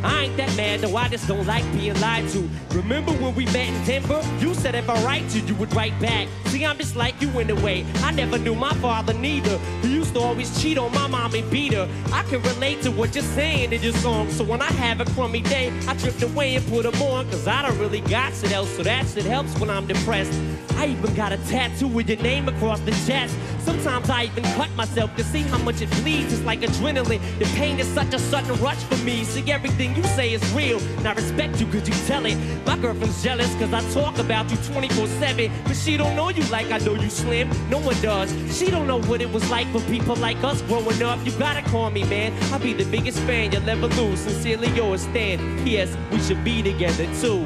I 0.05 0.25
ain't 0.25 0.37
that 0.37 0.55
mad, 0.57 0.81
though 0.81 0.97
I 0.97 1.09
just 1.09 1.27
don't 1.27 1.47
like 1.47 1.65
being 1.73 1.99
lied 2.01 2.29
to. 2.31 2.49
Remember 2.71 3.13
when 3.13 3.35
we 3.35 3.47
met 3.47 3.69
in 3.69 3.85
Denver? 3.85 4.23
You 4.39 4.55
said 4.55 4.75
if 4.75 4.89
I 4.89 5.03
write 5.03 5.35
you, 5.35 5.43
you 5.43 5.55
would 5.55 5.75
write 5.75 5.99
back. 6.01 6.29
See, 6.55 6.65
I'm 6.65 6.79
just 6.79 6.95
like 6.95 7.21
you 7.21 7.29
in 7.41 7.51
a 7.51 7.55
way. 7.57 7.85
I 8.05 8.13
never 8.13 8.39
knew 8.39 8.55
my 8.55 8.73
father 8.75 9.13
neither. 9.13 9.59
He 9.83 9.93
used 9.93 10.15
to 10.15 10.21
always 10.21 10.63
cheat 10.63 10.79
on 10.79 10.93
my 10.93 11.09
mom 11.09 11.35
and 11.35 11.51
beat 11.51 11.73
her. 11.73 11.89
I 12.13 12.23
can 12.23 12.41
relate 12.43 12.81
to 12.83 12.93
what 12.93 13.13
you're 13.17 13.25
saying 13.25 13.73
in 13.73 13.83
your 13.83 13.93
song. 13.95 14.31
So 14.31 14.45
when 14.45 14.63
I 14.63 14.71
have 14.75 15.01
a 15.01 15.05
crummy 15.05 15.41
day, 15.41 15.73
I 15.89 15.95
drift 15.95 16.23
away 16.23 16.55
and 16.55 16.65
put 16.69 16.85
them 16.85 17.03
on. 17.03 17.29
Cause 17.29 17.49
I 17.49 17.63
don't 17.63 17.77
really 17.81 18.03
got 18.03 18.33
shit 18.35 18.53
else. 18.53 18.71
So 18.77 18.85
that 18.85 19.05
shit 19.09 19.25
helps 19.25 19.59
when 19.59 19.69
I'm 19.69 19.89
depressed. 19.89 20.33
I 20.77 20.87
even 20.87 21.13
got 21.15 21.33
a 21.33 21.39
tattoo 21.49 21.89
with 21.89 22.09
your 22.09 22.19
name 22.19 22.49
across 22.49 22.79
the 22.81 22.93
chest. 23.05 23.37
Sometimes 23.61 24.09
I 24.11 24.25
even 24.25 24.45
cut 24.55 24.71
myself 24.77 25.17
to 25.17 25.25
see 25.25 25.43
how 25.43 25.59
much 25.59 25.81
it 25.81 25.91
bleeds. 26.03 26.33
It's 26.33 26.43
like 26.43 26.61
adrenaline. 26.61 27.21
The 27.39 27.47
pain 27.57 27.81
is 27.81 27.87
such 27.89 28.13
a 28.15 28.19
sudden 28.19 28.55
rush 28.61 28.83
for 28.85 29.03
me. 29.05 29.25
See, 29.25 29.51
everything 29.51 29.97
you 29.97 30.05
say 30.05 30.35
is 30.35 30.53
real. 30.53 30.79
And 30.99 31.09
I 31.09 31.15
respect 31.15 31.61
you 31.61 31.67
cause 31.67 31.89
you 31.89 31.95
tell 32.07 32.27
it. 32.27 32.37
My 32.67 32.77
girlfriend's 32.79 33.23
jealous 33.25 33.53
cause 33.57 33.73
I 33.73 33.81
talk 33.93 34.19
about 34.19 34.51
you 34.51 34.57
24 34.59 35.07
7. 35.07 35.51
But 35.65 35.77
she 35.77 35.97
don't 35.97 36.15
know 36.15 36.29
you 36.29 36.44
like 36.51 36.71
I 36.71 36.79
know 36.79 36.95
you 36.95 37.11
slim. 37.11 37.49
No 37.71 37.79
one 37.79 38.01
does. 38.01 38.31
She 38.57 38.71
don't 38.71 38.87
know 38.87 39.01
what 39.03 39.21
it 39.21 39.31
was 39.33 39.49
like 39.51 39.67
for 39.69 39.81
people 39.83 40.17
like 40.17 40.43
us 40.45 40.63
growing 40.63 41.03
up. 41.03 41.25
You 41.25 41.33
gotta 41.33 41.63
call 41.71 41.91
me, 41.91 42.05
man. 42.05 42.33
I'll 42.53 42.59
be 42.59 42.73
the 42.73 42.85
biggest 42.85 43.19
fan 43.21 43.53
you'll 43.53 43.69
ever 43.69 43.89
lose. 43.89 44.21
Sincerely 44.21 44.69
yours, 44.69 45.03
Stan. 45.03 45.39
P.S. 45.65 45.97
We 46.11 46.21
should 46.21 46.43
be 46.45 46.63
together 46.63 47.07
too. 47.21 47.45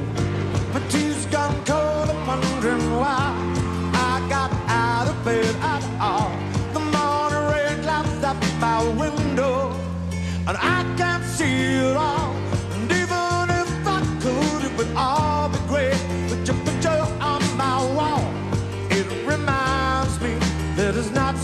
My 0.72 0.80
tea's 0.88 1.24
gone 1.26 1.64
cold, 1.64 2.10
I'm 2.10 2.26
wondering 2.26 2.92
why 2.92 3.34
I 3.94 4.26
got 4.28 4.52
out 4.68 5.08
of 5.08 5.24
bed 5.24 5.54
at 5.62 5.82
all. 6.00 6.30
The 6.74 6.80
morning 6.80 7.44
rain 7.52 7.82
clouds 7.82 8.22
up 8.22 8.36
my 8.60 8.84
window, 8.90 9.72
and 10.46 10.56
I 10.56 10.84
can't 10.98 11.24
see 11.24 11.44
it 11.44 11.96
all. 11.96 12.17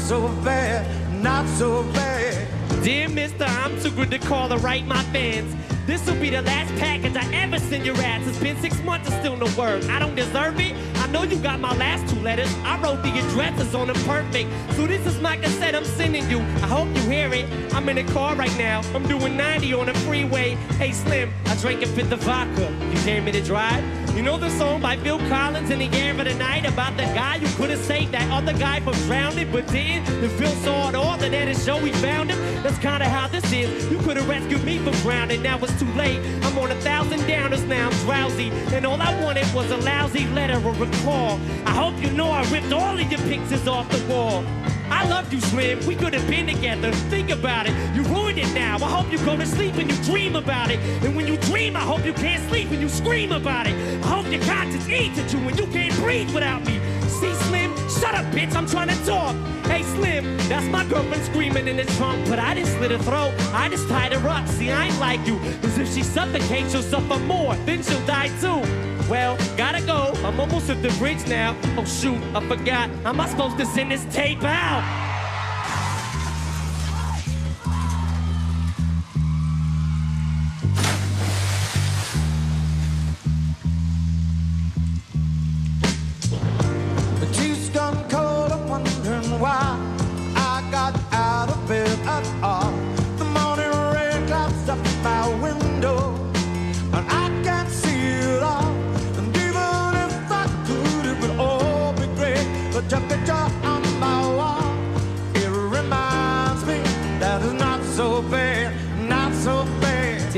So 0.05 0.29
bad, 0.45 0.85
not 1.23 1.49
so 1.57 1.83
bad. 1.95 2.47
Dear 2.83 3.09
mister, 3.09 3.45
I'm 3.45 3.81
too 3.81 3.91
good 3.91 4.11
to 4.11 4.19
call 4.19 4.51
to 4.51 4.59
write 4.59 4.87
my 4.87 5.03
fans. 5.05 5.57
This'll 5.87 6.15
be 6.17 6.29
the 6.29 6.43
last 6.43 6.75
package 6.77 7.17
I 7.17 7.25
ever 7.33 7.59
send 7.59 7.87
your 7.87 7.97
ass. 7.97 8.27
It's 8.27 8.39
been 8.39 8.57
six 8.59 8.83
months 8.83 9.11
and 9.11 9.19
still 9.21 9.37
no 9.37 9.47
word. 9.59 9.83
I 9.87 9.99
don't 9.99 10.15
deserve 10.15 10.61
it. 10.61 10.75
I 10.97 11.07
know 11.07 11.23
you 11.23 11.39
got 11.39 11.59
my 11.59 11.75
last 11.77 12.13
two 12.13 12.21
letters. 12.21 12.55
I 12.65 12.79
wrote 12.83 13.03
the 13.03 13.19
addresses 13.19 13.75
on 13.75 13.87
them 13.87 13.97
perfect. 14.05 14.51
So 14.75 14.87
this 14.87 15.07
is 15.07 15.19
my 15.23 15.39
cassette 15.39 15.75
I'm 15.75 15.87
sending 15.87 16.29
you. 16.29 16.41
I 16.41 16.69
hope 16.69 16.89
you 16.89 17.03
hear 17.11 17.33
it. 17.33 17.75
I'm 17.75 17.89
in 17.89 17.97
a 17.97 18.05
car 18.13 18.35
right 18.35 18.55
now. 18.59 18.83
I'm 18.95 19.07
doing 19.09 19.39
90 19.39 19.73
on 19.73 19.87
the 19.87 19.95
freeway. 20.01 20.51
Hey 20.77 20.93
Slim, 20.93 21.33
I 21.47 21.57
drank 21.57 21.83
a 21.83 21.87
fifth 21.87 22.13
of 22.13 22.21
vodka. 22.21 22.71
You 22.93 23.03
dare 23.05 23.23
me 23.23 23.33
to 23.33 23.41
drive? 23.41 24.04
You 24.15 24.23
know 24.23 24.39
the 24.39 24.49
song 24.51 24.81
by 24.81 24.97
Phil 24.97 25.19
Collins 25.29 25.71
in 25.71 25.81
the 25.81 25.89
air 25.99 26.13
of 26.13 26.25
the 26.25 26.35
night 26.35 26.65
about 26.65 26.97
the 26.97 27.03
guy 27.03 27.39
who 27.39 27.49
could 27.57 27.71
have 27.71 27.81
saved 27.81 28.13
that 28.13 28.31
other 28.31 28.57
guy 28.57 28.79
from 28.79 28.95
drowning, 29.09 29.51
but 29.51 29.67
didn't. 29.67 30.09
And 30.09 30.31
Phil 30.31 30.53
saw 30.63 30.89
it 30.89 30.95
all, 30.95 31.21
and 31.21 31.35
at 31.35 31.49
his 31.49 31.65
show 31.65 31.79
he 31.79 31.91
found 31.95 32.31
him. 32.31 32.39
That's 32.63 32.79
kinda 32.79 33.09
how 33.09 33.27
this 33.27 33.45
is. 33.53 33.91
You 33.91 33.99
could 33.99 34.17
have 34.17 34.29
rescued 34.29 34.63
me 34.63 34.79
from 34.79 34.95
drowning, 35.03 35.43
now 35.43 35.59
it's 35.59 35.77
too 35.81 35.93
late. 35.95 36.21
I'm 36.45 36.57
on 36.59 36.71
a 36.71 36.77
thousand 36.77 37.23
downers 37.23 37.67
now, 37.67 37.89
I'm 37.89 37.97
drowsy. 38.05 38.51
And 38.73 38.87
all 38.87 39.03
I 39.03 39.21
wanted 39.21 39.53
was 39.53 39.69
a 39.73 39.79
lousy 39.79 40.29
letter 40.29 40.65
or 40.65 40.75
a 40.81 40.91
call. 41.03 41.41
I 41.67 41.73
hope 41.73 42.01
you 42.01 42.11
know 42.11 42.31
I 42.31 42.49
ripped 42.53 42.73
all 42.73 42.97
of 42.97 43.11
your 43.11 43.21
pictures 43.23 43.67
off 43.67 43.89
the 43.89 44.01
wall. 44.07 44.45
I 44.91 45.09
love 45.09 45.33
you, 45.33 45.41
Slim. 45.41 45.85
We 45.87 45.95
could 45.95 46.15
have 46.15 46.29
been 46.29 46.47
together. 46.47 46.93
Think 47.11 47.31
about 47.31 47.67
it. 47.67 47.73
You 47.95 48.03
ruined 48.03 48.39
it 48.39 48.53
now. 48.55 48.77
I 48.77 48.91
hope 48.91 49.11
you 49.11 49.19
go 49.25 49.37
to 49.37 49.47
sleep 49.47 49.75
and 49.75 49.91
you 49.91 49.97
dream 50.05 50.37
about 50.37 50.71
it. 50.71 50.79
And 51.05 51.17
when 51.17 51.27
you 51.27 51.37
dream, 51.39 51.77
I 51.77 51.81
hope 51.81 52.05
you 52.05 52.13
can't 52.13 52.43
sleep 52.49 52.71
and 52.71 52.81
you 52.81 52.89
scream 52.89 53.33
about 53.33 53.67
it. 53.67 53.75
I 54.05 54.07
hope 54.07 54.31
your 54.31 54.43
conscience 54.43 54.89
eats 54.89 55.19
at 55.19 55.33
you 55.33 55.39
and 55.41 55.59
you 55.59 55.67
can't 55.67 55.95
breathe 55.97 56.33
without 56.35 56.65
me. 56.67 56.81
See, 57.09 57.33
Slim? 57.47 57.73
Shut 57.89 58.15
up, 58.15 58.27
bitch. 58.35 58.55
I'm 58.55 58.67
trying 58.67 58.89
to 58.89 59.07
talk. 59.07 59.35
Hey, 59.67 59.83
Slim, 59.83 60.37
that's 60.49 60.67
my 60.67 60.85
girlfriend 60.85 61.23
screaming 61.25 61.69
in 61.69 61.77
the 61.77 61.85
trunk. 61.97 62.29
But 62.29 62.39
I 62.39 62.55
didn't 62.55 62.69
slit 62.69 62.91
her 62.91 62.99
throat. 62.99 63.33
I 63.55 63.69
just 63.69 63.89
tied 63.89 64.13
her 64.13 64.29
up. 64.29 64.47
See, 64.49 64.71
I 64.71 64.87
ain't 64.87 65.01
like 65.01 65.27
you. 65.27 65.39
Cause 65.63 65.79
if 65.79 65.93
she 65.95 66.03
suffocates, 66.03 66.73
she'll 66.73 66.83
suffer 66.83 67.19
more. 67.21 67.55
Then 67.65 67.83
she'll 67.83 68.05
die 68.07 68.29
too. 68.41 68.94
Well, 69.09 69.37
gotta 69.57 69.85
go. 69.85 70.15
I'm 70.25 70.41
almost 70.41 70.71
at 70.71 70.83
the 70.83 70.89
bridge 70.99 71.27
now. 71.27 71.57
Oh 71.77 71.85
shoot, 71.85 72.21
I 72.35 72.47
forgot. 72.49 72.89
How 73.03 73.11
am 73.11 73.21
I 73.21 73.29
supposed 73.29 73.59
to 73.59 73.67
send 73.67 73.91
this 73.91 74.05
tape 74.15 74.43
out? 74.43 75.14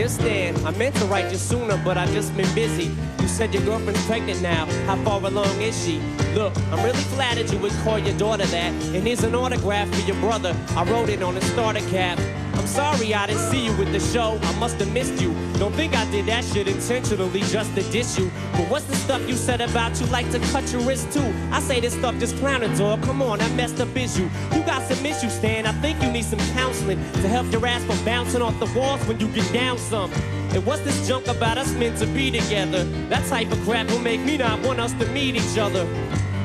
Stan, 0.08 0.54
I 0.64 0.70
meant 0.72 0.94
to 0.96 1.04
write 1.06 1.30
you 1.30 1.38
sooner, 1.38 1.80
but 1.84 1.96
I've 1.98 2.12
just 2.12 2.36
been 2.36 2.52
busy. 2.54 2.94
You 3.20 3.28
said 3.28 3.52
your 3.52 3.64
girlfriend's 3.64 4.04
pregnant 4.06 4.40
now. 4.40 4.66
How 4.86 4.96
far 5.04 5.24
along 5.24 5.60
is 5.60 5.84
she? 5.84 5.98
Look, 6.34 6.56
I'm 6.70 6.84
really 6.84 7.02
flattered 7.14 7.50
you 7.50 7.58
would 7.58 7.72
call 7.84 7.98
your 7.98 8.16
daughter 8.16 8.46
that. 8.46 8.72
And 8.94 9.06
here's 9.06 9.24
an 9.24 9.34
autograph 9.34 9.92
for 9.92 10.06
your 10.06 10.16
brother. 10.16 10.56
I 10.70 10.84
wrote 10.84 11.08
it 11.08 11.22
on 11.22 11.36
a 11.36 11.40
starter 11.40 11.80
cap. 11.90 12.18
I'm 12.56 12.66
sorry 12.66 13.14
I 13.14 13.26
didn't 13.26 13.50
see 13.50 13.66
you 13.66 13.76
with 13.76 13.92
the 13.92 14.00
show. 14.00 14.38
I 14.42 14.58
must 14.58 14.76
have 14.76 14.92
missed 14.92 15.20
you. 15.20 15.34
Don't 15.58 15.74
think 15.74 15.94
I 15.94 16.10
did 16.10 16.26
that 16.26 16.44
shit 16.44 16.68
intentionally 16.68 17.40
just 17.40 17.74
to 17.74 17.82
diss 17.90 18.18
you. 18.18 18.30
But 18.52 18.68
what's 18.70 18.86
the 18.86 18.96
stuff 18.96 19.26
you 19.28 19.34
said 19.34 19.60
about 19.60 19.98
you 20.00 20.06
like 20.06 20.30
to 20.32 20.38
cut 20.50 20.70
your 20.72 20.80
wrist 20.82 21.12
too? 21.12 21.34
I 21.52 21.60
say 21.60 21.80
this 21.80 21.94
stuff 21.94 22.18
just 22.18 22.36
clowning, 22.36 22.74
dog. 22.76 23.02
Come 23.02 23.22
on, 23.22 23.38
that 23.38 23.52
messed 23.52 23.80
up 23.80 23.94
is 23.96 24.18
you. 24.18 24.30
You 24.54 24.62
got 24.62 24.82
some 24.82 25.04
issues, 25.04 25.32
Stan. 25.32 25.66
I 25.66 25.72
think 25.80 26.02
you 26.02 26.10
need 26.10 26.24
some 26.24 26.38
counseling 26.54 26.98
to 26.98 27.28
help 27.28 27.50
your 27.52 27.66
ass 27.66 27.84
from 27.84 28.02
bouncing 28.04 28.42
off 28.42 28.58
the 28.58 28.78
walls 28.78 29.04
when 29.06 29.20
you 29.20 29.28
get 29.28 29.52
down 29.52 29.78
some. 29.78 30.10
And 30.52 30.64
what's 30.64 30.82
this 30.82 31.06
junk 31.06 31.26
about 31.28 31.58
us 31.58 31.72
meant 31.74 31.98
to 31.98 32.06
be 32.06 32.30
together? 32.30 32.84
That 33.10 33.26
type 33.26 33.52
of 33.52 33.60
crap 33.64 33.88
will 33.88 33.98
make 33.98 34.20
me 34.22 34.38
not 34.38 34.60
want 34.62 34.80
us 34.80 34.92
to 34.94 35.06
meet 35.08 35.36
each 35.36 35.58
other. 35.58 35.86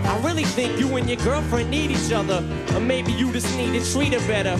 I 0.04 0.20
really 0.24 0.44
think 0.44 0.80
you 0.80 0.96
and 0.98 1.08
your 1.08 1.18
girlfriend 1.18 1.70
need 1.70 1.92
each 1.92 2.12
other. 2.12 2.44
Or 2.74 2.82
maybe 2.82 3.12
you 3.14 3.32
just 3.32 3.56
need 3.56 3.80
to 3.80 3.94
treat 3.94 4.14
her 4.14 4.28
better. 4.28 4.60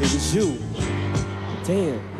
it 0.00 0.12
was 0.12 0.34
you. 0.34 0.58
Damn. 1.64 2.17